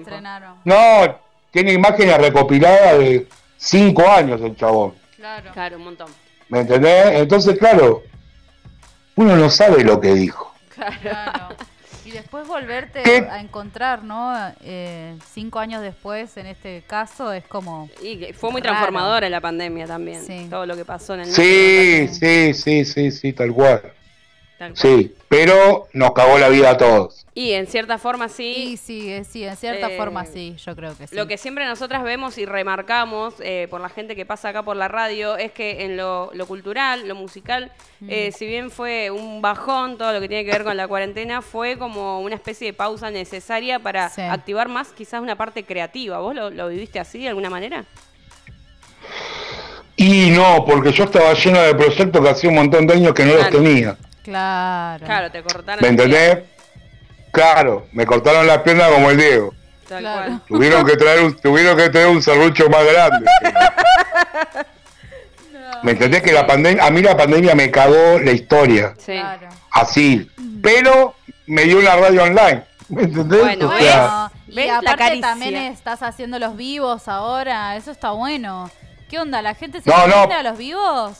estrenaron. 0.00 0.58
No, 0.64 1.18
tiene 1.50 1.72
imágenes 1.72 2.16
recopiladas 2.18 2.98
de 2.98 3.26
cinco 3.56 4.08
años 4.08 4.40
el 4.40 4.56
chabón. 4.56 4.94
Claro. 5.16 5.50
Claro, 5.52 5.76
un 5.78 5.84
montón. 5.84 6.08
¿Me 6.48 6.60
entendés? 6.60 7.20
Entonces, 7.20 7.58
claro, 7.58 8.02
uno 9.16 9.36
no 9.36 9.50
sabe 9.50 9.84
lo 9.84 10.00
que 10.00 10.14
dijo. 10.14 10.54
Claro. 10.74 11.54
Y 12.04 12.10
después 12.10 12.46
volverte 12.46 13.02
¿Qué? 13.02 13.26
a 13.30 13.40
encontrar, 13.40 14.02
¿no? 14.04 14.34
Eh, 14.62 15.16
cinco 15.32 15.58
años 15.58 15.80
después, 15.80 16.36
en 16.36 16.46
este 16.46 16.82
caso, 16.86 17.32
es 17.32 17.44
como... 17.46 17.88
Y 18.02 18.18
que 18.18 18.34
fue 18.34 18.50
muy 18.50 18.60
Raro. 18.60 18.74
transformadora 18.74 19.28
la 19.30 19.40
pandemia 19.40 19.86
también. 19.86 20.22
Sí. 20.24 20.46
Todo 20.50 20.66
lo 20.66 20.76
que 20.76 20.84
pasó 20.84 21.14
en 21.14 21.20
el 21.20 21.26
Sí, 21.26 22.08
sí, 22.08 22.52
sí, 22.52 22.84
sí, 22.84 23.10
sí, 23.10 23.32
tal 23.32 23.52
cual. 23.52 23.82
Sí, 24.74 25.14
pero 25.28 25.88
nos 25.92 26.12
cagó 26.12 26.38
la 26.38 26.48
vida 26.48 26.70
a 26.70 26.76
todos. 26.76 27.26
Y 27.34 27.52
en 27.52 27.66
cierta 27.66 27.98
forma 27.98 28.28
Sí, 28.28 28.76
sí. 28.76 29.02
sí, 29.02 29.12
eh, 29.12 29.24
sí, 29.24 29.44
en 29.44 29.56
cierta 29.56 29.90
Eh, 29.90 29.96
forma 29.96 30.24
sí, 30.24 30.54
yo 30.64 30.76
creo 30.76 30.96
que 30.96 31.08
sí. 31.08 31.16
Lo 31.16 31.26
que 31.26 31.36
siempre 31.36 31.66
nosotras 31.66 32.04
vemos 32.04 32.38
y 32.38 32.46
remarcamos 32.46 33.34
eh, 33.40 33.66
por 33.68 33.80
la 33.80 33.88
gente 33.88 34.14
que 34.14 34.24
pasa 34.24 34.50
acá 34.50 34.62
por 34.62 34.76
la 34.76 34.86
radio 34.86 35.36
es 35.36 35.50
que 35.50 35.84
en 35.84 35.96
lo, 35.96 36.30
lo 36.32 36.46
cultural, 36.46 37.06
lo 37.08 37.14
musical, 37.16 37.72
Mm. 38.00 38.08
eh, 38.10 38.32
si 38.32 38.46
bien 38.46 38.70
fue 38.70 39.10
un 39.10 39.42
bajón, 39.42 39.98
todo 39.98 40.12
lo 40.12 40.20
que 40.20 40.28
tiene 40.28 40.44
que 40.44 40.52
ver 40.52 40.62
con 40.64 40.76
la 40.76 40.86
cuarentena, 40.86 41.42
fue 41.42 41.76
como 41.76 42.20
una 42.20 42.36
especie 42.36 42.68
de 42.68 42.72
pausa 42.72 43.10
necesaria 43.10 43.78
para 43.80 44.08
Sí. 44.10 44.20
activar 44.22 44.68
más 44.68 44.88
quizás 44.92 45.20
una 45.20 45.36
parte 45.36 45.64
creativa. 45.64 46.18
¿Vos 46.18 46.34
lo, 46.34 46.50
lo 46.50 46.68
viviste 46.68 47.00
así 47.00 47.18
de 47.22 47.28
alguna 47.28 47.50
manera? 47.50 47.84
Y 49.96 50.30
no, 50.30 50.64
porque 50.64 50.92
yo 50.92 51.04
estaba 51.04 51.32
lleno 51.34 51.60
de 51.60 51.74
proyectos 51.74 52.22
que 52.22 52.28
hacía 52.28 52.50
un 52.50 52.56
montón 52.56 52.86
de 52.86 52.94
años 52.94 53.14
que 53.14 53.24
no 53.24 53.34
los 53.34 53.48
tenía. 53.50 53.96
Claro. 54.24 55.04
Claro, 55.06 55.30
te 55.30 55.42
cortaron. 55.42 55.82
¿Me 55.82 55.88
entendés? 55.88 56.38
Claro, 57.30 57.86
me 57.92 58.06
cortaron 58.06 58.46
las 58.46 58.58
piernas 58.58 58.90
como 58.90 59.10
el 59.10 59.16
Diego. 59.18 59.54
Tal 59.88 60.00
Claro. 60.00 60.22
cual. 60.26 60.40
Tuvieron 60.48 60.86
que 60.86 60.96
traer 60.96 61.22
un, 61.24 61.36
tuvieron 61.36 61.76
que 61.76 61.90
traer 61.90 62.08
un 62.08 62.22
serrucho 62.22 62.68
más 62.70 62.84
grande. 62.84 63.30
¿Me 65.82 65.92
entendés 65.92 66.22
que 66.22 66.32
la 66.32 66.46
pandemia, 66.46 66.84
a 66.86 66.90
mí 66.90 67.02
la 67.02 67.16
pandemia 67.16 67.54
me 67.54 67.70
cagó 67.70 68.18
la 68.18 68.30
historia, 68.32 68.94
Sí. 68.98 69.12
Claro. 69.12 69.48
así, 69.70 70.30
pero 70.62 71.14
me 71.46 71.64
dio 71.64 71.78
una 71.78 71.94
radio 71.96 72.22
online. 72.22 72.62
¿Me 72.88 73.02
entendés? 73.02 73.40
Bueno, 73.40 73.66
O 73.66 73.70
¿ves? 73.70 73.78
sea, 73.82 74.30
y 74.48 74.54
¿Ves 74.54 74.66
la 74.68 74.78
aparte 74.78 75.20
también 75.20 75.56
estás 75.56 76.02
haciendo 76.02 76.38
los 76.38 76.56
vivos 76.56 77.06
ahora, 77.08 77.76
eso 77.76 77.90
está 77.90 78.12
bueno. 78.12 78.70
¿Qué 79.10 79.18
onda? 79.18 79.42
¿La 79.42 79.54
gente 79.54 79.82
se 79.82 79.90
No, 79.90 80.06
no. 80.06 80.32
a 80.32 80.42
los 80.42 80.56
vivos? 80.56 81.18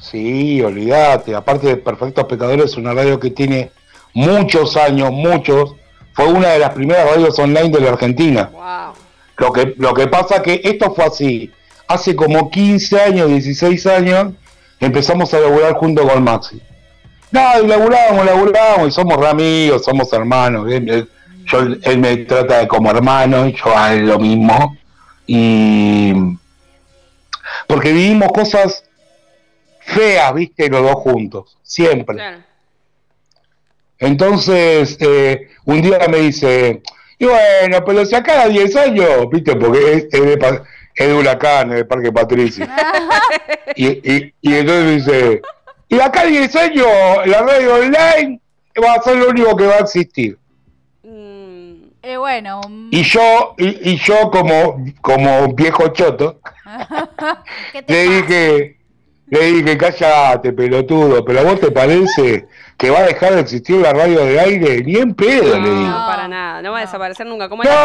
Sí, 0.00 0.62
olvídate. 0.62 1.34
Aparte 1.34 1.68
de 1.68 1.76
Perfectos 1.76 2.24
Pecadores, 2.24 2.66
es 2.66 2.76
una 2.76 2.92
radio 2.92 3.18
que 3.20 3.30
tiene 3.30 3.70
muchos 4.14 4.76
años, 4.76 5.10
muchos. 5.12 5.74
Fue 6.12 6.26
una 6.26 6.48
de 6.48 6.58
las 6.58 6.70
primeras 6.70 7.08
radios 7.08 7.38
online 7.38 7.70
de 7.70 7.80
la 7.80 7.90
Argentina. 7.90 8.50
Wow. 8.52 8.94
Lo 9.38 9.52
que, 9.52 9.74
lo 9.78 9.94
que 9.94 10.06
pasa 10.06 10.42
que 10.42 10.60
esto 10.62 10.92
fue 10.94 11.04
así. 11.04 11.50
Hace 11.88 12.14
como 12.14 12.50
15 12.50 13.00
años, 13.00 13.28
16 13.28 13.86
años, 13.86 14.32
empezamos 14.78 15.32
a 15.34 15.40
laburar 15.40 15.74
junto 15.74 16.06
con 16.06 16.22
Maxi. 16.22 16.60
No, 17.30 17.40
y 17.62 17.66
laburamos, 17.66 18.26
laburamos, 18.26 18.88
y 18.88 18.90
somos 18.90 19.24
amigos, 19.24 19.84
somos 19.84 20.12
hermanos. 20.12 20.68
Yo, 21.46 21.60
él 21.60 21.98
me 21.98 22.16
trata 22.18 22.66
como 22.68 22.90
hermano, 22.90 23.46
y 23.46 23.54
yo 23.54 23.76
a 23.76 23.94
él 23.94 24.06
lo 24.06 24.18
mismo. 24.18 24.76
Y. 25.26 26.12
Porque 27.66 27.92
vivimos 27.92 28.28
cosas 28.32 28.84
feas, 29.90 30.32
viste, 30.34 30.68
los 30.68 30.82
dos 30.82 30.94
juntos, 30.96 31.58
siempre. 31.62 32.16
Claro. 32.16 32.38
Entonces, 33.98 34.96
eh, 35.00 35.48
un 35.66 35.82
día 35.82 35.98
me 36.08 36.18
dice, 36.18 36.82
y 37.18 37.26
bueno, 37.26 37.84
pero 37.84 38.04
si 38.06 38.14
acá 38.14 38.42
a 38.42 38.48
10 38.48 38.76
años, 38.76 39.28
viste, 39.30 39.54
porque 39.56 39.92
es, 39.92 40.04
es 40.10 40.20
de, 40.24 40.62
es 40.94 41.06
de 41.06 41.14
Huracán, 41.14 41.70
es 41.70 41.76
de 41.76 41.84
Parque 41.84 42.10
Patricio. 42.12 42.66
y, 43.76 43.88
y, 43.88 44.34
y 44.40 44.54
entonces 44.54 44.84
me 44.84 44.92
dice, 44.92 45.42
y 45.88 46.00
acá 46.00 46.22
a 46.22 46.26
10 46.26 46.56
años 46.56 46.86
la 47.26 47.42
radio 47.42 47.74
online 47.74 48.40
va 48.82 48.94
a 48.94 49.02
ser 49.02 49.16
lo 49.16 49.28
único 49.28 49.54
que 49.56 49.66
va 49.66 49.74
a 49.74 49.80
existir. 49.80 50.38
Mm, 51.02 51.90
Eh, 52.02 52.16
bueno, 52.16 52.62
mm, 52.66 52.88
Y 52.92 53.02
yo, 53.02 53.54
y, 53.58 53.90
y 53.90 53.96
yo 53.98 54.30
como, 54.30 54.82
como 55.02 55.52
viejo 55.52 55.88
choto, 55.88 56.40
¿qué 57.72 57.82
te 57.86 57.92
le 57.92 58.02
dije, 58.22 58.76
le 59.30 59.40
dije, 59.52 59.78
cállate, 59.78 60.52
pelotudo, 60.52 61.24
pero 61.24 61.40
a 61.40 61.42
vos 61.44 61.60
te 61.60 61.70
parece 61.70 62.46
que 62.76 62.90
va 62.90 62.98
a 63.00 63.02
dejar 63.04 63.34
de 63.34 63.40
existir 63.40 63.76
la 63.76 63.92
radio 63.92 64.24
de 64.24 64.38
aire, 64.40 64.82
ni 64.82 64.96
en 64.96 65.14
pedo, 65.14 65.54
le 65.54 65.60
no, 65.60 65.78
digo. 65.78 65.92
para 66.06 66.28
nada. 66.28 66.62
No 66.62 66.72
va 66.72 66.78
a 66.78 66.80
No. 66.82 66.86
desaparecer 66.86 67.26
nunca. 67.26 67.48
Como 67.48 67.62
la 67.62 67.70
tele. 67.70 67.80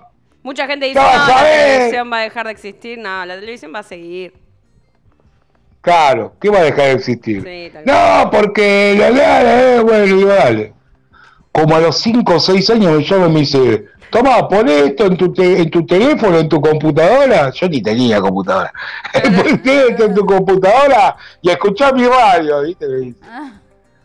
Mucha 0.44 0.66
gente 0.66 0.86
dice, 0.86 1.00
No, 1.00 1.06
no, 1.10 1.26
la 1.26 1.42
televisión 1.44 2.12
va 2.12 2.18
a 2.18 2.22
dejar 2.22 2.46
de 2.46 2.52
existir. 2.52 2.98
No, 2.98 3.24
la 3.24 3.34
televisión 3.40 3.72
va 3.74 3.78
a 3.80 3.82
seguir. 3.82 4.34
claro, 5.80 6.34
¿qué 6.40 6.48
va 6.50 6.58
a 6.60 6.64
dejar 6.64 6.84
de 6.86 6.92
existir? 6.92 7.42
Sí, 7.42 7.78
no, 7.84 8.30
porque 8.30 8.94
la 8.98 9.10
la, 9.10 9.74
eh, 9.76 9.80
bueno, 9.80 10.26
dale. 10.26 10.72
Como 11.52 11.76
a 11.76 11.80
los 11.80 11.98
5 11.98 12.34
o 12.34 12.40
6 12.40 12.68
años 12.70 12.92
me 12.92 13.04
llama 13.04 13.26
y 13.26 13.30
me 13.32 13.40
dice, 13.40 13.84
toma, 14.10 14.48
pon 14.48 14.68
esto 14.68 15.06
en 15.06 15.16
tu, 15.16 15.32
te- 15.32 15.60
en 15.62 15.70
tu 15.70 15.84
teléfono, 15.86 16.38
en 16.38 16.48
tu 16.48 16.60
computadora. 16.60 17.50
Yo 17.50 17.68
ni 17.68 17.82
tenía 17.82 18.20
computadora. 18.20 18.72
Pon 19.12 19.60
esto 19.64 20.04
en 20.04 20.14
tu 20.14 20.24
computadora 20.26 21.16
y 21.42 21.50
escuchá 21.50 21.92
mi 21.92 22.04
radio, 22.06 22.62
¿viste? 22.62 22.86
Me 22.88 22.96
dice. 23.00 23.18
Ah, 23.24 23.52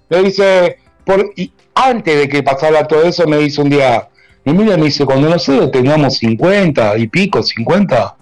Me 0.10 0.18
dice, 0.24 0.78
por, 1.06 1.32
y 1.36 1.52
antes 1.76 2.18
de 2.20 2.28
que 2.30 2.44
pasara 2.44 2.88
todo 2.88 3.04
eso, 3.04 3.26
me 3.28 3.38
dice 3.38 3.62
un 3.62 3.70
día, 3.70 4.08
y 4.46 4.52
mira, 4.52 4.76
me 4.78 4.86
dice, 4.86 5.06
cuando 5.06 5.30
nosotros 5.30 5.72
tengamos 5.72 6.16
50 6.18 6.98
y 6.98 7.08
pico, 7.08 7.42
50, 7.44 8.16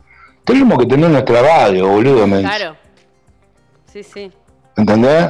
tenemos 0.44 0.78
que 0.80 0.86
tener 0.86 1.10
nuestra 1.10 1.42
radio, 1.42 1.88
boludo, 1.88 2.28
me 2.28 2.38
dice. 2.40 2.50
Claro. 2.50 2.76
Sí, 3.92 4.04
sí. 4.04 4.32
¿Entendés? 4.76 5.30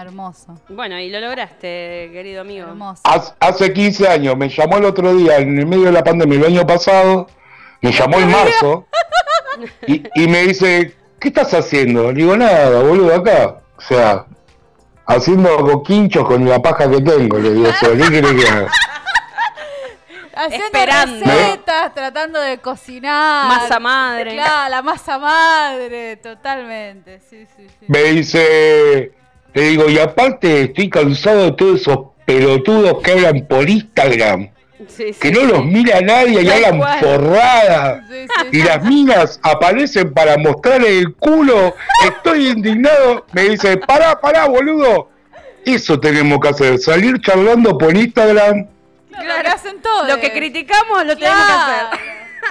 Hermoso, 0.00 0.54
Bueno, 0.68 0.98
y 0.98 1.10
lo 1.10 1.20
lograste, 1.20 2.10
querido 2.12 2.42
amigo. 2.42 2.68
hermoso. 2.68 3.02
Hace 3.40 3.72
15 3.72 4.08
años, 4.08 4.36
me 4.36 4.48
llamó 4.48 4.78
el 4.78 4.84
otro 4.84 5.14
día, 5.14 5.38
en 5.38 5.58
el 5.58 5.66
medio 5.66 5.84
de 5.86 5.92
la 5.92 6.04
pandemia, 6.04 6.38
el 6.38 6.44
año 6.46 6.66
pasado, 6.66 7.26
me 7.80 7.90
llamó 7.92 8.18
en 8.18 8.30
marzo 8.30 8.86
y, 9.86 10.02
y 10.14 10.28
me 10.28 10.42
dice, 10.44 10.94
¿qué 11.18 11.28
estás 11.28 11.52
haciendo? 11.54 12.12
Le 12.12 12.22
digo, 12.22 12.36
nada, 12.36 12.80
boludo, 12.82 13.14
acá. 13.14 13.56
O 13.76 13.80
sea, 13.80 14.24
haciendo 15.06 15.56
coquinchos 15.58 16.26
con 16.26 16.48
la 16.48 16.60
paja 16.60 16.88
que 16.90 17.00
tengo, 17.00 17.38
le 17.38 17.54
digo, 17.54 17.70
"Solo, 17.80 18.04
¿qué 18.04 18.10
querés 18.10 18.44
que 18.44 18.48
haga?". 18.50 18.70
Haciendo 20.34 20.66
Esperando. 20.66 21.24
recetas, 21.26 21.94
tratando 21.94 22.40
de 22.40 22.58
cocinar. 22.58 23.48
Masa 23.48 23.80
madre. 23.80 24.34
Claro, 24.34 24.70
la 24.70 24.82
masa 24.82 25.18
madre, 25.18 26.16
totalmente. 26.18 27.18
Sí, 27.28 27.44
sí, 27.56 27.66
sí. 27.68 27.86
Me 27.88 28.02
dice, 28.04 29.12
le 29.58 29.68
digo, 29.70 29.88
y 29.90 29.98
aparte 29.98 30.62
estoy 30.62 30.88
cansado 30.88 31.44
de 31.46 31.52
todos 31.52 31.80
esos 31.80 31.98
pelotudos 32.24 33.02
que 33.02 33.12
hablan 33.12 33.46
por 33.48 33.68
Instagram, 33.68 34.50
Sí, 34.86 35.12
sí, 35.12 35.18
que 35.20 35.32
no 35.32 35.40
sí. 35.40 35.46
los 35.48 35.64
mira 35.64 36.00
nadie 36.00 36.40
y 36.42 36.48
hablan 36.48 36.78
cual. 36.78 38.04
sí, 38.08 38.26
y 38.52 38.56
sí. 38.56 38.62
las 38.62 38.84
minas 38.84 39.40
aparecen 39.42 40.14
para 40.14 40.38
mostrarle 40.38 40.98
el 40.98 41.14
culo. 41.14 41.74
Estoy 42.06 42.48
indignado. 42.50 43.26
Me 43.32 43.42
dice, 43.42 43.76
pará, 43.78 44.20
pará, 44.20 44.46
boludo. 44.46 45.08
Eso 45.64 45.98
tenemos 45.98 46.38
que 46.40 46.48
hacer, 46.48 46.78
salir 46.78 47.20
charlando 47.20 47.76
por 47.76 47.94
Instagram. 47.96 48.68
Claro, 49.10 49.36
lo 49.36 49.42
que 49.42 49.48
hacen 49.48 49.82
todos. 49.82 50.08
Lo 50.08 50.20
que 50.20 50.32
criticamos 50.32 51.04
lo 51.04 51.16
tenemos 51.16 51.44
que 51.44 51.52
hacer. 51.52 52.00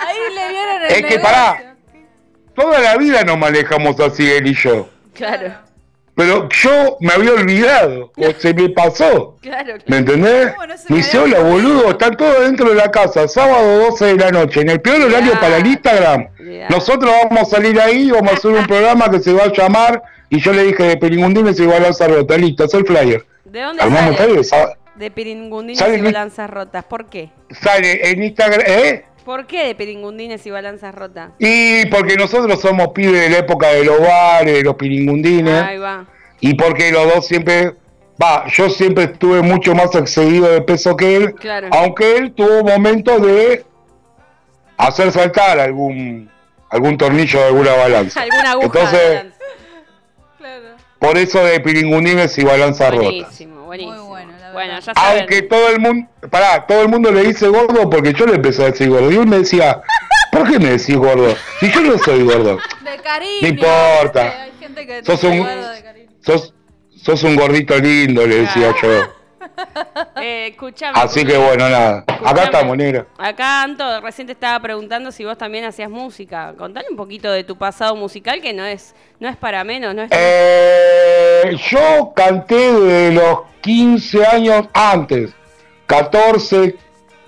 Ahí 0.06 0.18
le 0.36 0.50
vieron 0.50 0.82
el 0.84 0.92
Es 0.92 1.06
que 1.06 1.20
pará. 1.20 1.76
Toda 2.54 2.80
la 2.80 2.98
vida 2.98 3.24
nos 3.24 3.38
manejamos 3.38 3.98
así 4.02 4.30
él 4.30 4.48
y 4.48 4.54
yo. 4.54 4.90
Claro, 5.14 5.54
Pero 6.18 6.50
yo 6.50 6.98
me 7.00 7.14
había 7.14 7.32
olvidado, 7.34 8.12
o 8.18 8.32
se 8.40 8.52
me 8.54 8.70
pasó. 8.70 9.38
claro. 9.40 9.76
¿Me 9.86 9.98
entendés? 9.98 10.48
¿Cómo 10.54 10.66
no 10.66 10.74
Me 10.90 10.98
dice, 10.98 11.20
hola 11.20 11.40
ocurrido?" 11.40 11.70
boludo, 11.74 11.90
están 11.92 12.18
todos 12.18 12.42
dentro 12.42 12.70
de 12.70 12.76
la 12.76 12.90
casa, 12.90 13.28
sábado 13.28 13.80
12 13.92 14.06
de 14.06 14.16
la 14.16 14.32
noche, 14.32 14.62
en 14.62 14.70
el 14.72 14.82
peor 14.82 15.00
horario 15.04 15.34
para 15.40 15.58
el 15.58 15.68
Instagram. 15.68 16.28
Nosotros 16.72 17.12
vamos 17.24 17.44
a 17.44 17.46
salir 17.46 17.80
ahí, 17.80 18.10
vamos 18.10 18.32
a 18.32 18.36
hacer 18.36 18.52
un 18.52 18.66
programa 18.68 19.12
que 19.12 19.20
se 19.20 19.32
va 19.32 19.44
a 19.44 19.54
llamar, 19.54 20.02
y 20.30 20.40
yo 20.42 20.54
le 20.54 20.64
dije 20.64 20.84
de 20.84 20.98
Peringundines 20.98 21.56
se 21.56 21.68
va 21.68 21.78
a 21.78 21.80
lanzar 21.82 22.10
rota, 22.12 22.36
listo, 22.36 22.64
es 22.66 22.74
el 22.74 22.86
flyer. 22.86 23.24
¿De 23.46 23.62
dónde 23.62 23.84
sale? 23.84 24.16
flyer, 24.44 24.70
De 24.96 25.12
Piringundines 25.12 25.80
y 25.88 25.92
mi- 25.92 26.02
balanzas 26.02 26.50
rotas. 26.50 26.84
¿Por 26.86 27.06
qué? 27.06 27.30
sale 27.62 28.10
en 28.10 28.24
Instagram, 28.24 28.62
¿eh? 28.66 29.06
¿Por 29.28 29.46
qué 29.46 29.66
de 29.68 29.76
Piringundines 29.76 30.46
y 30.48 30.52
balanzas 30.52 30.96
rotas? 30.96 31.32
Y 31.38 31.86
porque 31.88 32.16
nosotros 32.16 32.62
somos 32.62 32.88
pibes 32.96 33.24
de 33.24 33.30
la 33.30 33.38
época 33.40 33.68
de 33.68 33.84
los 33.84 34.00
bares, 34.00 34.54
de 34.54 34.64
los 34.64 34.76
piringundines, 34.76 35.64
Ahí 35.64 35.78
va. 35.78 36.06
y 36.40 36.54
porque 36.54 36.94
los 36.94 37.14
dos 37.14 37.28
siempre, 37.28 37.74
va, 38.24 38.46
yo 38.48 38.70
siempre 38.70 39.04
estuve 39.04 39.42
mucho 39.42 39.76
más 39.76 39.94
excedido 39.96 40.48
de 40.50 40.62
peso 40.62 40.96
que 40.96 41.18
él, 41.18 41.36
Claro. 41.36 41.68
aunque 41.74 42.16
él 42.16 42.32
tuvo 42.32 42.64
momentos 42.64 43.22
de 43.22 43.66
hacer 44.78 45.12
saltar 45.12 45.60
algún 45.60 46.32
algún 46.70 46.98
tornillo 46.98 47.40
de 47.40 47.46
alguna 47.48 47.74
balanza. 47.74 48.22
Alguna 48.24 48.52
aguja 48.52 48.68
de 48.80 48.80
Entonces, 48.86 49.10
balanza. 49.16 49.38
Claro. 50.38 50.64
por 51.00 51.18
eso 51.18 51.44
de 51.44 51.60
piringundines 51.60 52.38
y 52.38 52.44
balanza 52.46 52.92
rotas. 52.92 53.04
Buenísimo, 53.08 53.66
buenísimo. 53.66 54.06
Bueno, 54.58 54.80
ya 54.80 54.92
saben. 54.96 55.20
Aunque 55.20 55.44
todo 55.44 55.70
el 55.70 55.80
mundo, 55.80 56.08
pará, 56.32 56.66
todo 56.66 56.82
el 56.82 56.88
mundo 56.90 57.12
le 57.12 57.22
dice 57.26 57.48
gordo 57.48 57.88
porque 57.92 58.12
yo 58.12 58.26
le 58.26 58.34
empecé 58.38 58.64
a 58.64 58.66
decir 58.72 58.90
gordo. 58.90 59.12
Y 59.12 59.16
él 59.18 59.28
me 59.28 59.38
decía, 59.38 59.84
¿por 60.32 60.50
qué 60.50 60.58
me 60.58 60.70
decís 60.72 60.96
gordo? 60.96 61.36
Si 61.60 61.72
yo 61.72 61.82
no 61.82 61.96
soy 62.00 62.24
gordo. 62.24 62.58
De 62.84 62.98
cariño. 62.98 63.38
No 63.44 63.48
importa. 63.50 64.42
Hay 64.42 64.52
gente 64.60 64.88
que 64.88 65.06
Sos 65.06 65.24
un- 65.26 65.46
de 65.46 65.84
cariño. 65.84 66.10
Sos, 66.26 66.56
sos 67.04 67.22
un 67.22 67.36
gordito 67.36 67.78
lindo, 67.78 68.26
le 68.26 68.38
decía 68.38 68.74
yo. 68.82 68.90
Eh, 70.22 70.48
escuchame. 70.52 71.00
Así 71.00 71.24
que 71.26 71.36
bueno, 71.38 71.68
nada. 71.70 72.04
Acá 72.24 72.44
estamos, 72.44 72.78
negro. 72.78 73.08
Acá 73.18 73.64
Anto 73.64 74.02
recién 74.02 74.28
te 74.28 74.34
estaba 74.34 74.60
preguntando 74.60 75.12
si 75.12 75.26
vos 75.26 75.38
también 75.38 75.64
hacías 75.66 75.90
música. 75.90 76.54
Contale 76.58 76.88
un 76.92 76.98
poquito 76.98 77.32
de 77.32 77.44
tu 77.44 77.58
pasado 77.58 77.96
musical 77.96 78.40
que 78.42 78.54
no 78.54 78.64
es 78.66 78.94
no 79.20 79.28
es 79.30 79.36
para 79.38 79.64
menos, 79.64 79.96
no 79.96 80.04
es 80.04 80.10
Eh, 80.12 81.27
yo 81.72 82.14
canté 82.16 82.72
de 82.74 83.12
los 83.12 83.40
15 83.62 84.26
años 84.26 84.66
antes, 84.74 85.32
14, 85.86 86.76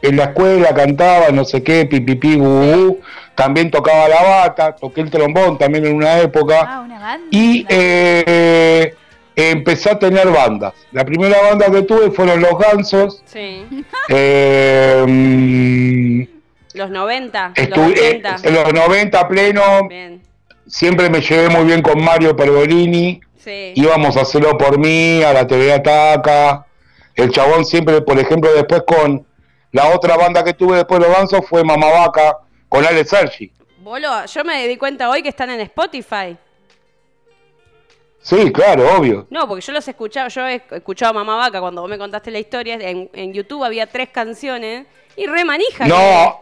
en 0.02 0.16
la 0.18 0.26
escuela 0.26 0.74
cantaba, 0.74 1.30
no 1.30 1.44
sé 1.46 1.62
qué, 1.64 1.86
pipipi, 1.86 2.36
bubú, 2.38 3.00
también 3.36 3.70
tocaba 3.72 4.08
la 4.08 4.22
bata, 4.24 4.76
toqué 4.76 5.02
el 5.02 5.10
trombón 5.10 5.58
también 5.58 5.86
en 5.86 5.96
una 5.96 6.20
época. 6.20 6.66
Ah, 6.68 6.82
una 6.82 7.00
banda. 7.00 7.28
Y 7.32 7.66
eh, 7.70 8.94
empecé 9.36 9.92
a 9.92 10.00
tener 10.00 10.28
bandas. 10.30 10.74
La 10.92 11.06
primera 11.06 11.42
banda 11.42 11.72
que 11.72 11.82
tuve 11.84 12.12
fueron 12.12 12.42
Los 12.42 12.58
Gansos. 12.58 13.22
Sí. 13.26 13.66
Eh, 14.12 15.06
mm, 15.08 16.24
Los 16.78 16.90
90, 16.90 17.52
estuve- 17.56 17.78
los 17.90 18.00
80. 18.00 18.30
eh, 18.30 18.36
en 18.44 18.54
los 18.56 18.74
90 18.74 19.28
pleno. 19.28 19.88
Bien. 19.88 20.22
Siempre 20.68 21.10
me 21.10 21.22
llevé 21.22 21.50
muy 21.50 21.64
bien 21.66 21.82
con 21.82 22.04
Mario 22.04 22.36
Pergolini. 22.36 23.22
Sí. 23.50 23.74
Íbamos 23.76 24.16
a 24.16 24.22
hacerlo 24.22 24.56
por 24.60 24.78
mí, 24.78 25.24
a 25.24 25.34
la 25.34 25.48
TV 25.48 25.74
Ataca. 25.74 26.68
El 27.16 27.32
chabón 27.32 27.66
siempre, 27.66 28.00
por 28.02 28.20
ejemplo, 28.20 28.54
después 28.54 28.84
con 28.86 29.26
la 29.72 29.88
otra 29.88 30.16
banda 30.18 30.44
que 30.44 30.54
tuve 30.54 30.78
después 30.78 31.00
de 31.00 31.08
Los 31.08 31.18
Gansos 31.18 31.48
fue 31.48 31.64
Mamá 31.64 31.88
Vaca 31.90 32.38
con 32.68 32.86
Ale 32.86 33.04
Sergi. 33.06 33.52
Bolo, 33.80 34.24
yo 34.28 34.44
me 34.44 34.68
di 34.68 34.78
cuenta 34.78 35.10
hoy 35.10 35.24
que 35.24 35.30
están 35.30 35.50
en 35.50 35.62
Spotify. 35.62 36.38
Sí, 38.22 38.52
claro, 38.52 38.98
obvio. 38.98 39.26
No, 39.32 39.48
porque 39.48 39.66
yo 39.66 39.74
los 39.74 39.88
he 39.88 39.92
escuchado, 39.92 40.30
yo 40.30 40.46
he 40.46 40.62
escuchado 40.70 41.10
a 41.10 41.14
Mamá 41.14 41.38
Vaca 41.38 41.60
cuando 41.60 41.82
vos 41.82 41.90
me 41.90 41.98
contaste 41.98 42.30
la 42.30 42.38
historia, 42.38 42.76
en, 42.76 43.10
en 43.14 43.34
YouTube 43.34 43.64
había 43.64 43.88
tres 43.88 44.10
canciones 44.10 44.86
y 45.16 45.26
re 45.26 45.44
manija. 45.44 45.88
No, 45.88 46.42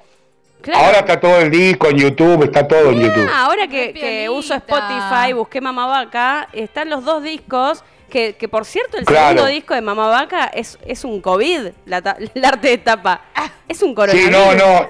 Claro. 0.62 0.86
ahora 0.86 1.00
está 1.00 1.20
todo 1.20 1.38
el 1.40 1.50
disco 1.52 1.88
en 1.90 1.98
YouTube, 1.98 2.44
está 2.44 2.68
todo 2.68 2.90
en 2.92 3.00
YouTube. 3.00 3.30
Ah, 3.32 3.46
ahora 3.46 3.68
que, 3.68 4.28
uso. 4.30 4.54
Spotify, 4.56 5.34
busqué 5.34 5.62
Mamá 5.62 5.88
Vaca, 5.88 6.48
están 6.52 6.90
los 6.90 7.06
dos 7.06 7.24
discos, 7.24 7.84
que, 8.10 8.36
que 8.36 8.48
por 8.48 8.66
cierto 8.66 8.98
el 8.98 9.06
Claro. 9.06 9.28
segundo 9.38 9.46
disco 9.46 9.74
de 9.74 9.82
Mamá 9.82 10.08
Vaca 10.08 10.46
es, 10.46 10.78
es 10.86 11.04
un 11.04 11.22
COVID, 11.22 11.68
la 11.86 12.02
ta- 12.02 12.18
el 12.34 12.44
arte 12.46 12.70
de 12.70 12.78
tapa. 12.80 13.22
Es 13.68 13.82
un 13.84 13.90
Sí, 13.90 13.96
coronavirus. 13.96 14.32
no, 14.32 14.54
no. 14.56 14.90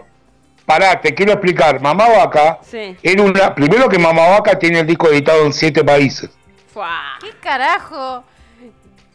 Pará, 0.65 0.99
te 0.99 1.13
quiero 1.15 1.31
explicar. 1.33 1.79
Mamá 1.81 2.07
Vaca 2.09 2.59
Sí. 2.61 2.95
era 3.01 3.21
una. 3.23 3.55
Primero 3.55 3.87
que 3.87 3.97
Mamá 3.97 4.27
Vaca 4.29 4.57
tiene 4.59 4.79
el 4.79 4.85
disco 4.87 5.07
editado 5.09 5.45
en 5.45 5.53
siete 5.53 5.83
países. 5.83 6.29
Fuá. 6.73 7.17
¿Qué 7.21 7.31
carajo? 7.41 8.23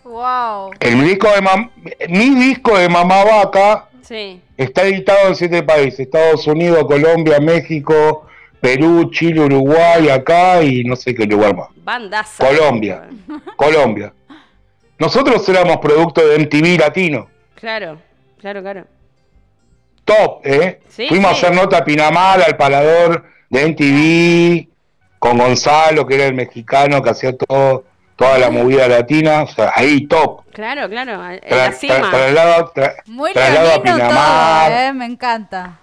Wow. 0.04 0.72
El 0.80 1.04
disco 1.04 1.28
de 1.28 1.42
mam- 1.42 1.70
mi 2.08 2.30
disco 2.34 2.76
de 2.76 2.88
Mamá 2.88 3.22
Vaca 3.24 3.88
Sí. 4.12 4.42
está 4.58 4.82
editado 4.82 5.28
en 5.28 5.36
siete 5.36 5.62
países: 5.62 6.00
Estados 6.00 6.46
Unidos, 6.46 6.84
Colombia, 6.84 7.40
México, 7.40 8.26
Perú, 8.60 9.10
Chile, 9.10 9.40
Uruguay, 9.40 10.10
acá 10.10 10.62
y 10.62 10.84
no 10.84 10.96
sé 10.96 11.14
qué 11.14 11.24
lugar 11.24 11.56
más. 11.56 11.68
Bandaza. 11.76 12.46
Colombia. 12.46 13.08
Colombia. 13.56 14.12
Nosotros 14.98 15.48
éramos 15.48 15.78
producto 15.78 16.20
de 16.26 16.38
MTV 16.40 16.78
latino. 16.78 17.28
Claro, 17.54 17.98
claro, 18.38 18.60
claro. 18.60 18.84
Top, 20.04 20.44
¿eh? 20.44 20.80
Sí, 20.88 21.06
Fuimos 21.08 21.38
sí. 21.38 21.46
a 21.46 21.48
hacer 21.48 21.54
nota 21.56 21.78
a 21.78 21.84
Pinamar, 21.84 22.42
al 22.42 22.56
palador 22.58 23.24
de 23.48 23.66
MTV, 23.66 24.68
con 25.18 25.38
Gonzalo, 25.38 26.06
que 26.06 26.16
era 26.16 26.26
el 26.26 26.34
mexicano 26.34 27.02
que 27.02 27.08
hacía 27.10 27.34
todo, 27.34 27.84
toda 28.16 28.38
la 28.38 28.50
movida 28.50 28.88
latina. 28.88 29.42
O 29.42 29.46
sea, 29.48 29.72
ahí 29.74 30.06
top. 30.06 30.42
Claro, 30.52 30.88
claro. 30.88 31.12
En 31.12 31.40
Tra- 31.40 31.50
la 31.56 31.70
tra- 31.70 31.72
cima. 31.72 32.10
traslado, 32.10 32.72
tra- 32.74 32.94
Muy 33.06 33.32
traslado 33.32 33.68
a 33.68 33.72
todo, 33.74 33.82
Pinamar. 33.82 34.72
eh, 34.72 34.92
me 34.92 35.06
encanta. 35.06 35.78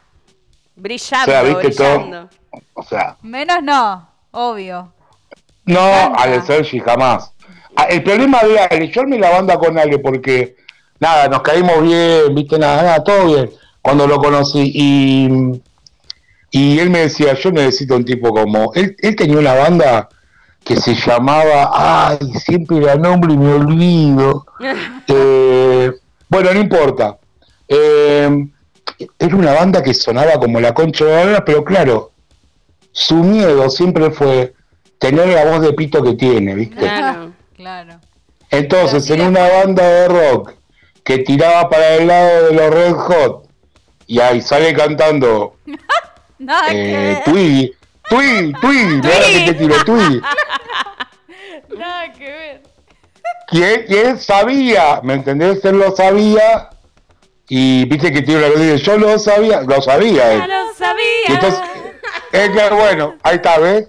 brillando, 0.75 1.31
O 1.31 1.31
sea, 1.31 1.43
viste 1.43 1.67
brillando. 1.67 2.29
todo. 2.29 2.61
O 2.73 2.83
sea, 2.83 3.17
Menos 3.21 3.61
no, 3.63 4.07
obvio. 4.31 4.93
no. 5.65 6.13
Ale 6.15 6.41
Sergi 6.41 6.79
jamás. 6.79 7.31
Ah, 7.75 7.83
El 7.89 8.01
problema 8.03 8.41
de 8.43 8.59
Ale, 8.59 8.87
yo 8.89 9.01
armé 9.01 9.19
la 9.19 9.29
banda 9.29 9.57
con 9.59 9.77
Ale 9.77 9.99
porque, 9.99 10.55
nada, 10.99 11.27
nos 11.27 11.41
caímos 11.41 11.81
bien, 11.81 12.33
viste, 12.33 12.57
nada, 12.57 12.81
nada, 12.83 13.03
todo 13.03 13.25
bien, 13.27 13.49
cuando 13.81 14.07
lo 14.07 14.17
conocí. 14.19 14.71
Y, 14.73 15.61
y 16.51 16.79
él 16.79 16.89
me 16.89 16.99
decía, 17.01 17.33
yo 17.33 17.51
necesito 17.51 17.95
un 17.95 18.05
tipo 18.05 18.29
como... 18.33 18.71
Él, 18.73 18.95
él 18.99 19.15
tenía 19.15 19.37
una 19.37 19.53
banda 19.53 20.09
que 20.63 20.75
se 20.75 20.93
llamaba, 20.93 21.71
ay, 21.73 22.33
siempre 22.33 22.77
era 22.77 22.95
nombre 22.95 23.33
y 23.33 23.37
me 23.37 23.53
olvido. 23.53 24.45
Eh, 25.11 25.91
bueno, 26.27 26.53
no 26.53 26.59
importa. 26.59 27.17
Eh, 27.67 28.47
era 29.17 29.35
una 29.35 29.53
banda 29.53 29.81
que 29.81 29.95
sonaba 29.95 30.33
como 30.33 30.59
la 30.59 30.73
concha 30.73 31.05
de 31.05 31.31
la 31.31 31.43
pero 31.43 31.63
claro, 31.63 32.11
su 32.91 33.15
miedo 33.15 33.67
siempre 33.71 34.11
fue 34.11 34.53
tener 34.99 35.29
la 35.29 35.45
voz 35.45 35.61
de 35.61 35.73
pito 35.73 36.03
que 36.03 36.13
tiene, 36.13 36.53
¿viste? 36.53 36.75
Claro. 36.75 37.31
Claro. 37.55 37.99
Entonces, 38.51 39.09
en 39.09 39.21
una 39.21 39.47
banda 39.47 39.83
de 39.83 40.07
rock 40.07 40.53
que 41.03 41.19
tiraba 41.19 41.69
para 41.69 41.95
el 41.95 42.07
lado 42.07 42.45
de 42.47 42.53
los 42.53 42.73
Red 42.73 42.93
Hot 42.93 43.49
y 44.07 44.19
ahí 44.21 44.41
sale 44.41 44.73
cantando 44.73 45.55
que 46.69 47.11
eh. 47.11 47.73
Twiggy, 48.09 48.53
Twiggy, 48.53 49.01
Twiggy, 49.01 49.01
mira 49.01 49.45
que 49.45 49.45
te 49.45 49.53
tiro 49.53 49.75
Twiggy. 49.85 50.21
Nada 51.77 52.11
que 52.13 52.25
ver. 52.31 52.61
y 53.51 53.61
él, 53.63 53.85
y 53.87 53.95
él 53.95 54.19
sabía, 54.19 54.99
¿me 55.03 55.13
entendés? 55.15 55.63
Él 55.65 55.77
lo 55.79 55.95
sabía 55.95 56.69
y 57.47 57.85
viste 57.85 58.11
que 58.11 58.21
tiene 58.21 58.45
una 58.45 58.53
cosa 58.53 58.75
yo 58.75 58.97
lo 58.97 59.19
sabía, 59.19 59.61
lo 59.61 59.81
sabía 59.81 60.33
él. 60.33 60.39
Ya 60.39 60.47
lo 60.47 60.71
Y 60.71 60.75
sabía. 60.75 61.03
entonces, 61.27 61.59
es 62.31 62.49
que, 62.49 62.69
bueno, 62.75 63.15
ahí 63.23 63.35
está, 63.35 63.57
¿ves? 63.59 63.87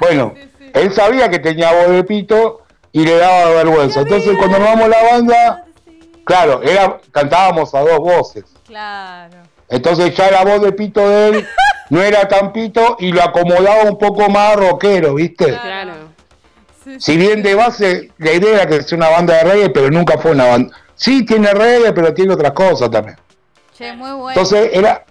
Bueno, 0.00 0.34
él 0.74 0.92
sabía 0.92 1.28
que 1.28 1.38
tenía 1.38 1.72
voz 1.72 1.90
de 1.90 2.04
pito 2.04 2.62
y 2.92 3.04
le 3.04 3.16
daba 3.16 3.50
vergüenza. 3.50 4.00
Entonces, 4.00 4.36
cuando 4.38 4.58
nos 4.58 4.68
vamos 4.68 4.88
la 4.88 5.02
banda, 5.02 5.64
claro, 6.24 6.62
era, 6.62 7.00
cantábamos 7.12 7.74
a 7.74 7.80
dos 7.80 7.98
voces. 7.98 8.44
Claro. 8.66 9.36
Entonces 9.68 10.14
ya 10.14 10.30
la 10.30 10.44
voz 10.44 10.62
de 10.62 10.72
pito 10.72 11.08
de 11.08 11.28
él 11.28 11.46
no 11.90 12.02
era 12.02 12.28
tan 12.28 12.52
pito 12.52 12.96
y 13.00 13.12
lo 13.12 13.22
acomodaba 13.22 13.82
un 13.84 13.98
poco 13.98 14.28
más 14.28 14.56
rockero, 14.56 15.14
¿viste? 15.14 15.46
Claro. 15.46 15.92
Si 16.98 17.16
bien 17.16 17.42
de 17.42 17.54
base 17.56 18.12
la 18.18 18.32
idea 18.32 18.54
era 18.62 18.66
que 18.66 18.82
sea 18.82 18.96
una 18.96 19.08
banda 19.08 19.34
de 19.34 19.42
reggae, 19.44 19.70
pero 19.70 19.90
nunca 19.90 20.18
fue 20.18 20.30
una 20.32 20.46
banda. 20.46 20.76
Sí, 20.94 21.24
tiene 21.26 21.52
reggae, 21.52 21.92
pero 21.92 22.14
tiene 22.14 22.32
otras 22.34 22.52
cosas 22.52 22.90
también. 22.90 23.16
Che, 23.76 23.92
muy 23.92 24.10
bueno. 24.12 24.28
Entonces 24.30 24.70
era, 24.72 25.04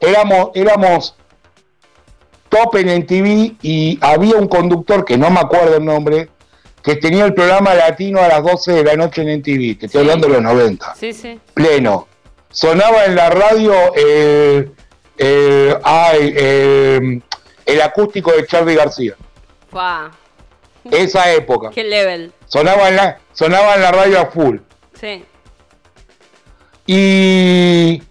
éramos, 0.00 0.50
éramos 0.54 1.14
top 2.48 2.76
en 2.76 2.88
MTV 3.02 3.56
y 3.62 3.98
había 4.00 4.36
un 4.36 4.48
conductor 4.48 5.04
que 5.04 5.16
no 5.16 5.30
me 5.30 5.40
acuerdo 5.40 5.76
el 5.76 5.84
nombre, 5.84 6.28
que 6.82 6.96
tenía 6.96 7.24
el 7.24 7.34
programa 7.34 7.74
latino 7.74 8.20
a 8.20 8.28
las 8.28 8.42
12 8.42 8.72
de 8.72 8.84
la 8.84 8.96
noche 8.96 9.22
en 9.22 9.28
MTV, 9.40 9.78
te 9.78 9.86
estoy 9.86 9.90
Sí. 9.90 9.98
hablando 9.98 10.26
de 10.28 10.32
los 10.34 10.42
90, 10.42 10.94
Sí, 10.96 11.12
sí. 11.12 11.40
pleno. 11.54 12.06
Sonaba 12.50 13.04
en 13.04 13.14
la 13.16 13.30
radio 13.30 13.94
el, 13.94 14.72
el- 15.18 15.76
ay, 15.84 16.34
el- 16.36 17.22
el 17.66 17.82
acústico 17.82 18.32
de 18.32 18.46
Charlie 18.46 18.74
García, 18.76 19.14
Fua. 19.70 20.10
esa 20.90 21.32
época. 21.32 21.70
Qué 21.70 21.82
level. 21.84 22.32
Sonaba 22.46 22.88
en 22.88 22.96
la, 22.96 23.18
sonaba 23.32 23.74
en 23.74 23.82
la 23.82 23.90
radio 23.92 24.20
a 24.20 24.26
full. 24.26 24.58
Sí. 25.00 25.24
Y 26.86 28.02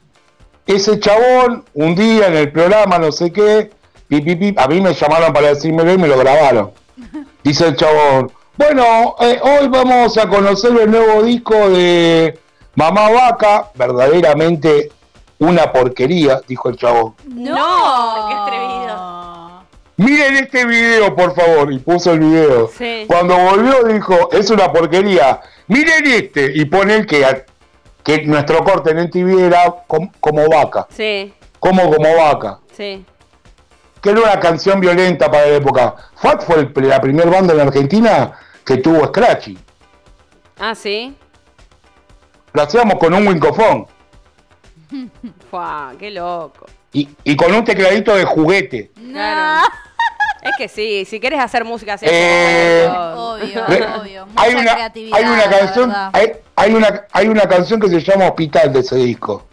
ese 0.67 1.00
chabón, 1.00 1.63
un 1.74 1.95
día 1.95 2.28
en 2.28 2.36
el 2.36 2.52
programa, 2.52 3.00
no 3.00 3.12
sé 3.12 3.32
qué, 3.32 3.71
pi, 4.08 4.21
pi, 4.21 4.36
pi, 4.36 4.54
a 4.58 4.67
mí 4.67 4.82
me 4.82 4.93
llamaron 4.93 5.32
para 5.34 5.50
decírmelo 5.50 5.93
y 5.93 5.98
me 5.98 6.08
lo 6.08 6.17
grabaron. 6.17 6.71
Dice 7.43 7.67
el 7.67 7.76
chabón, 7.78 8.32
bueno, 8.58 9.15
eh, 9.21 9.39
hoy 9.41 9.67
vamos 9.69 10.17
a 10.17 10.28
conocer 10.28 10.71
el 10.82 10.91
nuevo 10.91 11.24
disco 11.24 11.69
de 11.69 12.38
Mamá 12.75 13.09
Vaca, 13.09 13.71
verdaderamente 13.75 14.91
una 15.39 15.71
porquería, 15.71 16.41
dijo 16.47 16.69
el 16.69 16.77
chabón. 16.77 17.15
No, 17.25 18.27
qué 18.27 18.33
atrevido. 18.35 19.15
Miren 19.97 20.35
este 20.38 20.65
video, 20.65 21.15
por 21.15 21.33
favor, 21.33 21.71
y 21.71 21.79
puso 21.79 22.11
el 22.11 22.19
video. 22.19 22.69
Sí. 22.77 23.05
Cuando 23.07 23.38
volvió 23.38 23.83
dijo, 23.83 24.29
es 24.31 24.49
una 24.49 24.71
porquería. 24.71 25.39
Miren 25.67 26.05
este, 26.05 26.51
y 26.53 26.65
pone 26.65 26.95
el 26.95 27.05
que, 27.05 27.45
que 28.03 28.23
nuestro 28.25 28.63
corte 28.63 28.91
en 28.91 28.99
MTV 29.07 29.39
era 29.45 29.73
com- 29.88 30.11
como 30.19 30.47
vaca. 30.49 30.88
Sí, 30.89 31.33
como 31.59 31.89
como 31.91 32.13
vaca, 32.15 32.59
sí. 32.75 33.05
que 34.01 34.09
era 34.09 34.19
una 34.21 34.39
canción 34.39 34.79
violenta 34.81 35.31
para 35.31 35.47
la 35.47 35.55
época. 35.55 35.95
Fat 36.15 36.43
fue 36.43 36.57
el- 36.75 36.88
la 36.89 36.99
primera 36.99 37.29
banda 37.31 37.53
en 37.53 37.61
Argentina 37.61 38.33
que 38.65 38.77
tuvo 38.77 39.05
Scratchy. 39.07 39.57
Ah, 40.59 40.75
sí. 40.75 41.15
Lo 42.56 42.62
hacíamos 42.63 42.96
con 42.96 43.13
un 43.13 43.28
wincofón 43.28 43.86
qué 46.00 46.12
loco. 46.12 46.65
y, 46.94 47.10
y 47.24 47.36
con 47.36 47.54
un 47.54 47.63
tecladito 47.63 48.15
de 48.15 48.24
juguete. 48.26 48.91
Claro. 49.12 49.68
Es 50.41 50.52
que 50.58 50.68
sí, 50.68 51.06
si 51.06 51.20
quieres 51.20 51.39
hacer 51.39 51.65
música 51.65 51.94
así. 51.96 52.06
Eh, 52.08 52.88
Obvio, 52.88 53.65
Re- 53.68 53.86
obvio. 54.00 54.26
Mucha 54.28 54.41
hay 54.44 54.54
una, 54.56 54.74
creatividad. 54.74 55.18
hay 55.18 55.26
una 55.26 55.50
canción, 55.50 55.89
verdad. 55.89 56.10
hay, 56.13 56.32
hay 56.56 56.74
una, 56.74 57.04
hay 57.12 57.28
una 57.28 57.41
canción 57.48 57.80
que 57.80 57.89
se 57.89 58.00
llama 58.02 58.26
Hospital 58.28 58.72
de 58.72 58.80
ese 58.82 58.96
disco. 58.98 59.46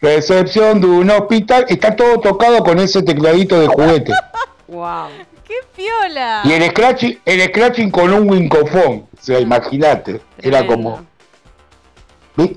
Recepción 0.00 0.80
de 0.80 0.86
un 0.86 1.10
hospital, 1.10 1.66
está 1.68 1.94
todo 1.94 2.18
tocado 2.18 2.64
con 2.64 2.78
ese 2.80 3.02
tecladito 3.02 3.60
de 3.60 3.66
juguete. 3.68 4.12
Wow. 4.68 5.08
¡Qué 5.46 5.54
piola! 5.76 6.40
Y 6.44 6.52
el 6.52 6.70
scratching, 6.70 7.20
el 7.26 7.42
scratching 7.48 7.90
con 7.90 8.10
un 8.10 8.30
wincofón. 8.30 9.06
O 9.12 9.20
sea, 9.22 9.38
imagínate. 9.38 10.22
Era 10.38 10.66
como. 10.66 11.04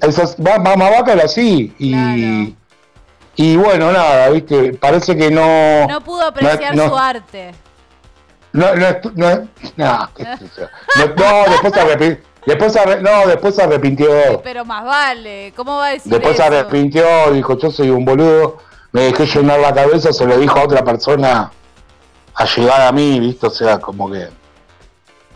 Esas, 0.01 0.35
va- 0.37 0.57
Mamá 0.59 0.89
Vaca 0.89 1.13
era 1.13 1.25
así. 1.25 1.73
Y, 1.79 1.91
Claro. 1.91 2.55
y 3.35 3.57
bueno, 3.57 3.91
nada, 3.91 4.29
viste, 4.29 4.73
parece 4.73 5.15
que 5.17 5.29
no. 5.29 5.87
No 5.87 6.01
pudo 6.01 6.23
apreciar 6.27 6.75
no- 6.75 6.89
su 6.89 6.95
arte. 6.97 7.51
No, 8.53 8.73
no, 8.73 8.87
no, 9.15 9.47
no, 9.75 10.09
después 10.95 11.73
se 11.73 11.79
arrepintió. 11.81 12.23
Después 12.45 12.75
arre- 12.75 13.01
no, 13.01 13.27
después 13.27 13.59
arrepintió. 13.59 14.41
Pero 14.43 14.63
más 14.63 14.85
vale. 14.85 15.51
¿Cómo 15.57 15.77
va 15.77 15.87
a 15.87 15.89
decir 15.91 16.11
Después 16.11 16.37
se 16.37 16.43
eso? 16.45 16.53
arrepintió, 16.55 17.31
dijo, 17.33 17.57
yo 17.57 17.71
soy 17.71 17.89
un 17.89 18.05
boludo. 18.05 18.59
Me 18.91 19.01
dejé 19.11 19.25
llenar 19.25 19.59
la 19.59 19.73
cabeza, 19.73 20.13
se 20.13 20.25
lo 20.25 20.37
dijo 20.37 20.57
a 20.59 20.63
otra 20.63 20.83
persona 20.85 21.51
a 22.35 22.45
llegar 22.45 22.81
a 22.83 22.91
mí, 22.93 23.19
viste, 23.19 23.47
o 23.47 23.49
sea, 23.49 23.79
como 23.79 24.09
que. 24.11 24.29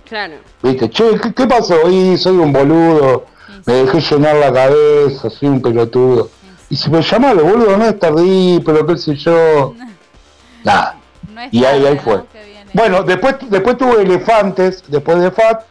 Claro. 0.08 0.36
Viste, 0.62 0.90
che, 0.90 1.20
¿qué, 1.20 1.34
qué 1.34 1.46
pasó? 1.48 1.90
Y 1.90 2.18
soy 2.18 2.38
un 2.38 2.54
boludo, 2.54 3.26
me 3.66 3.74
dejé 3.74 4.00
llenar 4.02 4.36
la 4.38 4.52
cabeza, 4.54 5.30
soy 5.30 5.50
un 5.50 5.62
pelotudo. 5.62 6.30
Y 6.70 6.76
si 6.76 6.90
me 6.90 7.02
llama 7.02 7.34
de 7.34 7.42
boludo, 7.42 7.78
no 7.78 7.86
es 7.86 8.00
tardí, 8.00 8.62
pero 8.66 8.86
qué 8.86 8.98
sé 8.98 9.16
yo. 9.16 9.74
Nada. 10.64 10.98
No 11.34 11.42
Y 11.52 11.64
ahí, 11.66 11.86
ahí 11.86 11.98
fue. 12.00 12.24
Viene. 12.34 12.70
Bueno, 12.74 13.04
después, 13.04 13.36
después 13.50 13.78
tuve 13.78 14.02
elefantes, 14.04 14.84
después 14.88 15.20
de 15.20 15.32
Fat, 15.32 15.64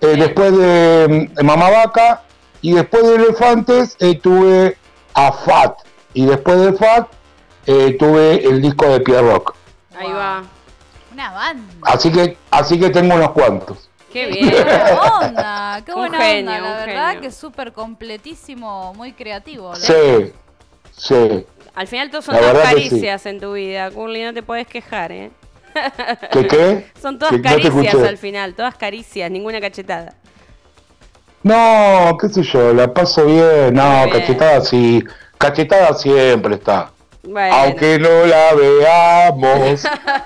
eh, 0.00 0.14
después 0.16 0.56
de, 0.56 1.30
mm, 1.38 1.44
Mamá 1.44 1.70
Vaca, 1.70 2.22
y 2.60 2.72
después 2.72 3.02
de 3.06 3.14
elefantes 3.16 3.96
eh, 4.00 4.18
tuve 4.20 4.76
a 5.14 5.32
Fat. 5.32 5.78
Y 6.14 6.26
después 6.26 6.60
de 6.60 6.72
Fat 6.74 7.08
eh, 7.66 7.96
tuve 7.98 8.44
el 8.48 8.62
disco 8.62 8.86
de 8.88 9.00
Pierre 9.00 9.28
Rock. 9.32 9.54
Ahí 9.98 10.06
Wow. 10.08 10.16
va. 10.16 10.42
Una 11.12 11.32
banda. 11.32 11.64
Así 11.82 12.12
que, 12.12 12.36
así 12.50 12.78
que 12.78 12.90
tengo 12.90 13.14
unos 13.14 13.30
cuantos. 13.30 13.85
Qué 14.12 14.28
Qué 14.28 14.40
bien. 14.40 14.52
buena 14.52 15.00
onda, 15.20 15.82
qué 15.84 15.92
buena 15.94 16.18
genio, 16.18 16.52
onda, 16.54 16.70
la 16.70 16.86
verdad 16.86 17.06
genio. 17.08 17.20
que 17.22 17.26
es 17.28 17.34
súper 17.36 17.72
completísimo, 17.72 18.94
muy 18.94 19.12
creativo. 19.12 19.70
la- 19.72 19.76
Sí, 19.80 20.32
sí. 20.96 21.46
Al 21.74 21.86
final 21.86 22.10
todos 22.10 22.24
son 22.24 22.34
La 22.36 22.40
todas 22.40 22.54
verdad 22.54 22.70
sí. 22.70 22.74
caricias 22.76 23.26
en 23.26 23.40
tu 23.40 23.52
vida, 23.52 23.90
Curly, 23.90 24.24
no 24.24 24.32
te 24.34 24.42
puedes 24.42 24.66
quejar, 24.66 25.12
¿eh? 25.12 25.30
¿Qué 26.32 26.46
qué? 26.46 26.86
Son 27.02 27.18
todas 27.18 27.34
Que 27.34 27.42
caricias 27.42 27.94
al 27.96 28.16
final, 28.16 28.54
todas 28.54 28.76
caricias, 28.76 29.30
ninguna 29.30 29.60
cachetada. 29.60 30.14
No, 31.42 32.16
qué 32.20 32.28
sé 32.28 32.42
yo, 32.42 32.72
la 32.72 32.92
paso 32.92 33.24
bien. 33.26 33.74
No, 33.74 34.04
bien. 34.06 34.10
cachetada 34.10 34.60
sí. 34.62 35.04
Cachetada 35.38 35.92
siempre 35.94 36.54
está. 36.54 36.90
Bueno, 37.22 37.54
Aunque 37.54 37.98
no 37.98 38.24
la 38.24 38.54
veamos, 38.54 39.82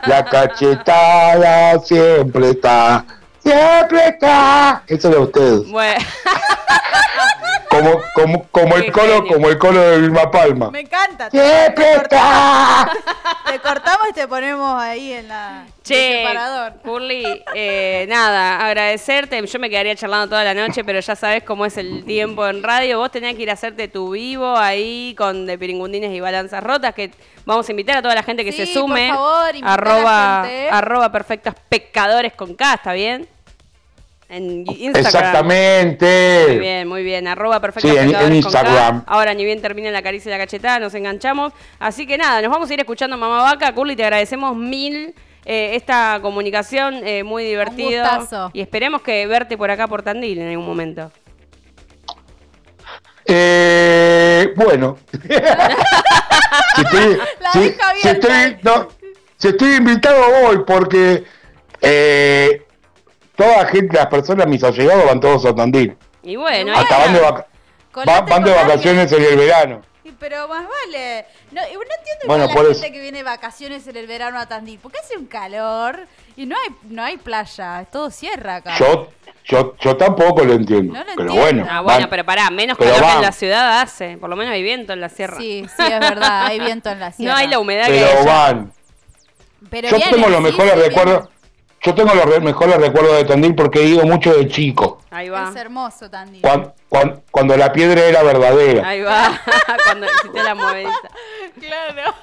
la 0.06 0.24
cachetada 0.24 1.78
siempre 1.80 2.50
está. 2.50 3.04
Siempre 3.42 4.08
está. 4.08 4.82
Eso 4.86 5.08
es 5.08 5.14
de 5.14 5.20
ustedes. 5.20 5.68
bueno. 5.70 6.04
Como, 7.70 8.00
como, 8.14 8.48
como 8.50 8.76
el 8.76 8.90
colo, 8.90 9.24
como 9.28 9.48
el 9.48 9.56
colo 9.56 9.80
de 9.80 9.98
Vilma 10.00 10.28
Palma. 10.28 10.70
Me 10.72 10.80
encanta. 10.80 11.30
Te, 11.30 11.38
Siempre 11.38 11.84
te 11.84 11.94
cortamos, 11.98 12.96
te 13.50 13.58
cortamos 13.60 14.08
y 14.10 14.12
te 14.12 14.26
ponemos 14.26 14.82
ahí 14.82 15.12
en 15.12 15.28
la 15.28 15.64
el 15.66 15.82
Che, 15.84 16.18
separador. 16.18 16.72
Curly, 16.82 17.44
eh, 17.54 18.06
nada, 18.08 18.66
agradecerte. 18.66 19.46
Yo 19.46 19.58
me 19.60 19.70
quedaría 19.70 19.94
charlando 19.94 20.28
toda 20.28 20.42
la 20.42 20.52
noche, 20.52 20.82
pero 20.84 20.98
ya 20.98 21.14
sabes 21.14 21.44
cómo 21.44 21.64
es 21.64 21.76
el 21.76 22.04
tiempo 22.04 22.44
en 22.48 22.62
radio. 22.64 22.98
Vos 22.98 23.12
tenés 23.12 23.36
que 23.36 23.42
ir 23.42 23.50
a 23.50 23.54
hacerte 23.54 23.86
tu 23.86 24.10
vivo 24.10 24.56
ahí 24.56 25.14
con 25.16 25.46
de 25.46 25.56
piringundines 25.56 26.10
y 26.12 26.18
balanzas 26.18 26.64
rotas, 26.64 26.92
que 26.92 27.12
vamos 27.44 27.68
a 27.68 27.72
invitar 27.72 27.98
a 27.98 28.02
toda 28.02 28.16
la 28.16 28.24
gente 28.24 28.44
que 28.44 28.50
Sí, 28.52 28.66
se 28.66 28.72
sume. 28.74 29.08
por 29.08 29.16
favor, 29.16 29.54
a 29.54 29.58
la 29.60 29.72
arroba, 29.74 30.42
gente. 30.44 30.68
arroba 30.70 31.12
perfectos 31.12 31.54
pecadores 31.68 32.32
con 32.32 32.54
K, 32.54 32.74
¿está 32.74 32.92
bien? 32.94 33.28
En 34.32 34.60
Instagram. 34.60 34.92
Muy 34.92 35.00
Exactamente. 35.00 36.58
bien, 36.60 36.86
muy 36.88 37.02
bien. 37.02 37.26
Arroba 37.26 37.58
perfectos 37.60 37.90
Sí, 37.90 37.96
en-. 37.98 38.34
Instagram. 38.34 39.02
Ahora 39.06 39.34
ni 39.34 39.44
bien 39.44 39.60
termina 39.60 39.90
la 39.90 40.02
caricia 40.02 40.28
y 40.28 40.32
la 40.32 40.38
cachetada, 40.38 40.78
nos 40.78 40.94
enganchamos. 40.94 41.52
Así 41.80 42.06
que 42.06 42.16
nada, 42.16 42.40
nos 42.40 42.50
vamos 42.50 42.70
a 42.70 42.74
ir 42.74 42.78
escuchando 42.80 43.16
Mamá 43.16 43.42
Vaca. 43.42 43.72
Curly, 43.74 43.96
te 43.96 44.04
agradecemos 44.04 44.56
mil 44.56 45.14
eh, 45.44 45.70
esta 45.74 46.20
comunicación, 46.22 47.00
eh, 47.04 47.24
muy 47.24 47.42
divertido. 47.44 48.04
gustazo. 48.04 48.50
Y 48.52 48.60
esperemos 48.60 49.02
que 49.02 49.26
verte 49.26 49.58
por 49.58 49.70
acá 49.70 49.88
por 49.88 50.02
Tandil 50.02 50.38
en 50.38 50.50
algún 50.50 50.66
momento. 50.66 51.10
Eh, 53.26 54.52
bueno. 54.56 54.96
si, 55.12 56.82
estoy, 56.82 57.18
La 57.40 57.52
si- 57.52 57.60
deja 57.60 57.94
si 58.00 58.08
estoy- 58.08 58.56
no, 58.62 58.88
si 59.38 59.48
estoy 59.48 59.74
invitado 59.76 60.22
hoy 60.46 60.58
porque 60.66 61.24
eh, 61.80 62.62
toda 63.40 63.66
gente, 63.66 63.96
las 63.96 64.06
personas, 64.06 64.46
mis 64.46 64.62
allegados, 64.62 65.04
van 65.06 65.20
todos 65.20 65.44
a 65.46 65.54
Tandil. 65.54 65.96
Y 66.22 66.36
bueno. 66.36 66.72
Hasta 66.76 66.98
van 66.98 67.12
de, 67.14 67.20
va- 67.20 67.46
van 68.22 68.44
vacaciones 68.44 69.10
en 69.12 69.22
el 69.24 69.36
verano. 69.36 69.82
Sí, 70.02 70.14
Pero 70.18 70.46
más 70.48 70.64
vale. 70.68 71.26
No, 71.50 71.60
no 71.62 71.66
entiendo 71.68 72.26
Bueno, 72.26 72.48
por 72.48 72.64
la 72.64 72.70
eso. 72.72 72.80
gente 72.82 72.92
que 72.96 73.00
viene 73.02 73.18
de 73.18 73.24
vacaciones 73.24 73.86
en 73.86 73.96
el 73.96 74.06
verano 74.06 74.38
a 74.38 74.46
Tandil. 74.46 74.78
Porque 74.82 74.98
hace 74.98 75.16
un 75.16 75.26
calor 75.26 76.06
y 76.36 76.46
no 76.46 76.56
hay, 76.56 76.74
no 76.84 77.02
hay 77.04 77.16
playa. 77.16 77.80
Es 77.82 77.90
todo 77.90 78.10
sierra 78.10 78.56
acá. 78.56 78.76
Yo, 78.78 79.08
Yo, 79.44 79.74
yo 79.80 79.96
tampoco 79.96 80.44
lo 80.44 80.52
entiendo. 80.54 80.92
No 80.92 81.00
lo 81.00 81.04
pero 81.06 81.20
entiendo. 81.22 81.40
bueno. 81.42 81.66
Ah, 81.70 81.80
bueno, 81.80 82.00
van- 82.00 82.10
pero 82.10 82.24
pará, 82.24 82.50
menos 82.50 82.76
Pero 82.78 82.90
calor 82.92 83.04
que 83.04 83.08
en 83.10 83.14
van. 83.16 83.22
la 83.24 83.32
ciudad 83.32 83.80
hace. 83.80 84.16
Por 84.18 84.30
lo 84.30 84.36
menos 84.36 84.52
hay 84.54 84.62
viento 84.62 84.92
en 84.92 85.00
la 85.00 85.08
sierra. 85.08 85.36
Sí, 85.38 85.66
sí, 85.76 85.82
es 85.90 86.00
verdad, 86.00 86.46
hay 86.46 86.60
viento 86.60 86.90
en 86.90 87.00
la 87.00 87.12
sierra. 87.12 87.32
no 87.34 87.38
hay 87.40 87.48
la 87.48 87.58
humedad 87.58 87.86
que 87.86 88.04
hay 88.04 88.14
pero 88.14 88.24
van. 88.26 88.72
Pero 89.70 89.88
Yo 89.88 89.96
viene, 89.96 90.12
tengo 90.12 90.28
los 90.28 90.40
mejores 90.40 90.72
sí, 90.74 90.80
recuerdos. 90.80 91.28
Yo 91.82 91.94
tengo 91.94 92.12
los 92.14 92.26
re- 92.26 92.40
mejores 92.40 92.76
recuerdos 92.76 93.16
de 93.16 93.24
Tandil 93.24 93.54
porque 93.54 93.80
he 93.80 93.84
ido 93.86 94.04
mucho 94.04 94.34
de 94.34 94.46
chico. 94.48 95.00
Ahí 95.10 95.30
va. 95.30 95.48
Es 95.48 95.56
hermoso, 95.56 96.10
Tandil. 96.10 96.42
Cuan- 96.42 96.74
cuan- 96.90 97.22
cuando 97.30 97.56
la 97.56 97.72
piedra 97.72 98.02
era 98.04 98.22
verdadera. 98.22 98.86
Ahí 98.86 99.00
va. 99.00 99.40
Cuando 99.86 100.06
hiciste 100.06 100.42
la 100.42 100.54
movedita. 100.54 100.92
Claro, 101.58 102.14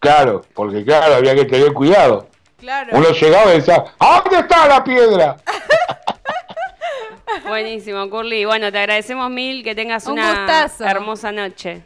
Claro, 0.00 0.42
porque 0.54 0.82
claro, 0.84 1.16
había 1.16 1.34
que 1.34 1.44
tener 1.44 1.72
cuidado. 1.74 2.28
claro. 2.58 2.96
Uno 2.96 3.10
llegaba 3.10 3.52
y 3.52 3.56
decía, 3.58 3.84
¿a 3.98 4.20
dónde 4.22 4.38
está 4.40 4.66
la 4.66 4.82
piedra? 4.82 5.36
Buenísimo, 7.48 8.08
Curly. 8.10 8.44
Bueno, 8.44 8.70
te 8.72 8.78
agradecemos 8.78 9.30
mil. 9.30 9.62
Que 9.64 9.74
tengas 9.74 10.06
Un 10.06 10.14
una 10.14 10.34
gustazo. 10.34 10.84
hermosa 10.84 11.32
noche. 11.32 11.82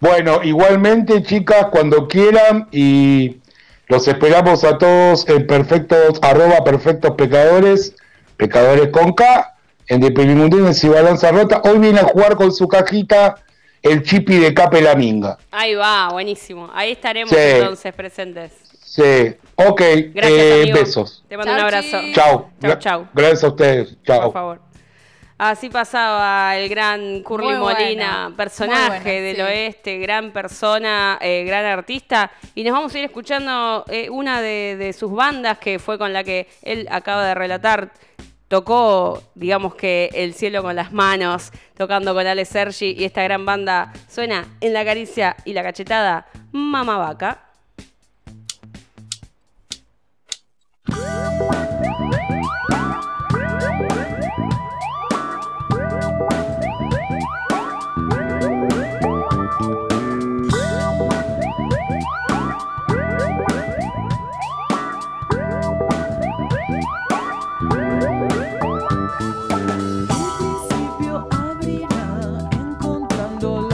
Bueno, 0.00 0.40
igualmente, 0.42 1.22
chicas, 1.22 1.66
cuando 1.70 2.08
quieran 2.08 2.68
y 2.72 3.36
los 3.90 4.08
esperamos 4.08 4.64
a 4.64 4.78
todos 4.78 5.28
en 5.28 5.46
perfectos, 5.46 6.18
arroba 6.22 6.64
perfectos 6.64 7.10
pecadores, 7.16 7.94
pecadores 8.36 8.88
con 8.88 9.12
K, 9.12 9.54
en 9.88 10.00
De 10.00 10.10
Pelimundines 10.12 10.82
y 10.84 10.88
Balanza 10.88 11.32
Rota. 11.32 11.60
Hoy 11.64 11.78
viene 11.78 11.98
a 12.00 12.04
jugar 12.04 12.36
con 12.36 12.52
su 12.52 12.68
cajita 12.68 13.34
el 13.82 14.02
chipi 14.04 14.38
de 14.38 14.54
Cape 14.54 14.80
La 14.80 14.94
Minga. 14.94 15.38
Ahí 15.50 15.74
va, 15.74 16.08
buenísimo. 16.12 16.70
Ahí 16.72 16.92
estaremos 16.92 17.30
Sí. 17.30 17.36
entonces 17.38 17.92
presentes. 17.92 18.52
Sí, 18.84 19.34
ok, 19.56 19.80
Gracias, 20.14 20.32
eh, 20.40 20.60
amigo. 20.62 20.78
besos. 20.78 21.24
Te 21.28 21.36
mando 21.36 21.50
Chau, 21.52 21.58
un 21.60 21.64
abrazo. 21.66 21.96
Chao. 22.12 22.50
Chau, 22.62 22.78
chau. 22.78 23.08
Gracias 23.12 23.44
a 23.44 23.48
ustedes. 23.48 23.88
Por 23.88 24.02
Chao. 24.04 24.32
favor. 24.32 24.69
Así 25.42 25.70
pasaba 25.70 26.54
el 26.58 26.68
gran 26.68 27.22
Curly 27.22 27.56
Molina, 27.56 28.30
personaje 28.36 29.22
del 29.22 29.40
oeste, 29.40 29.96
gran 29.96 30.32
persona, 30.32 31.16
eh, 31.18 31.44
gran 31.46 31.64
artista. 31.64 32.30
Y 32.54 32.62
nos 32.62 32.74
vamos 32.74 32.94
a 32.94 32.98
ir 32.98 33.06
escuchando 33.06 33.86
eh, 33.88 34.10
una 34.10 34.42
de, 34.42 34.76
de, 34.78 34.92
sus 34.92 35.10
bandas 35.10 35.56
que 35.56 35.78
fue 35.78 35.96
con 35.96 36.12
la 36.12 36.24
que 36.24 36.46
él 36.60 36.86
acaba 36.90 37.24
de 37.24 37.34
relatar. 37.34 37.90
Tocó, 38.48 39.22
digamos 39.34 39.74
que, 39.76 40.10
el 40.12 40.34
cielo 40.34 40.62
con 40.62 40.76
las 40.76 40.92
manos, 40.92 41.52
tocando 41.74 42.12
con 42.12 42.26
Ale 42.26 42.44
Sergi 42.44 42.94
y 42.98 43.04
esta 43.04 43.22
gran 43.22 43.46
banda 43.46 43.94
suena 44.10 44.46
en 44.60 44.74
la 44.74 44.84
caricia 44.84 45.36
y 45.46 45.54
la 45.54 45.62
cachetada, 45.62 46.26
Mamá 46.52 46.98
Vaca. 46.98 47.46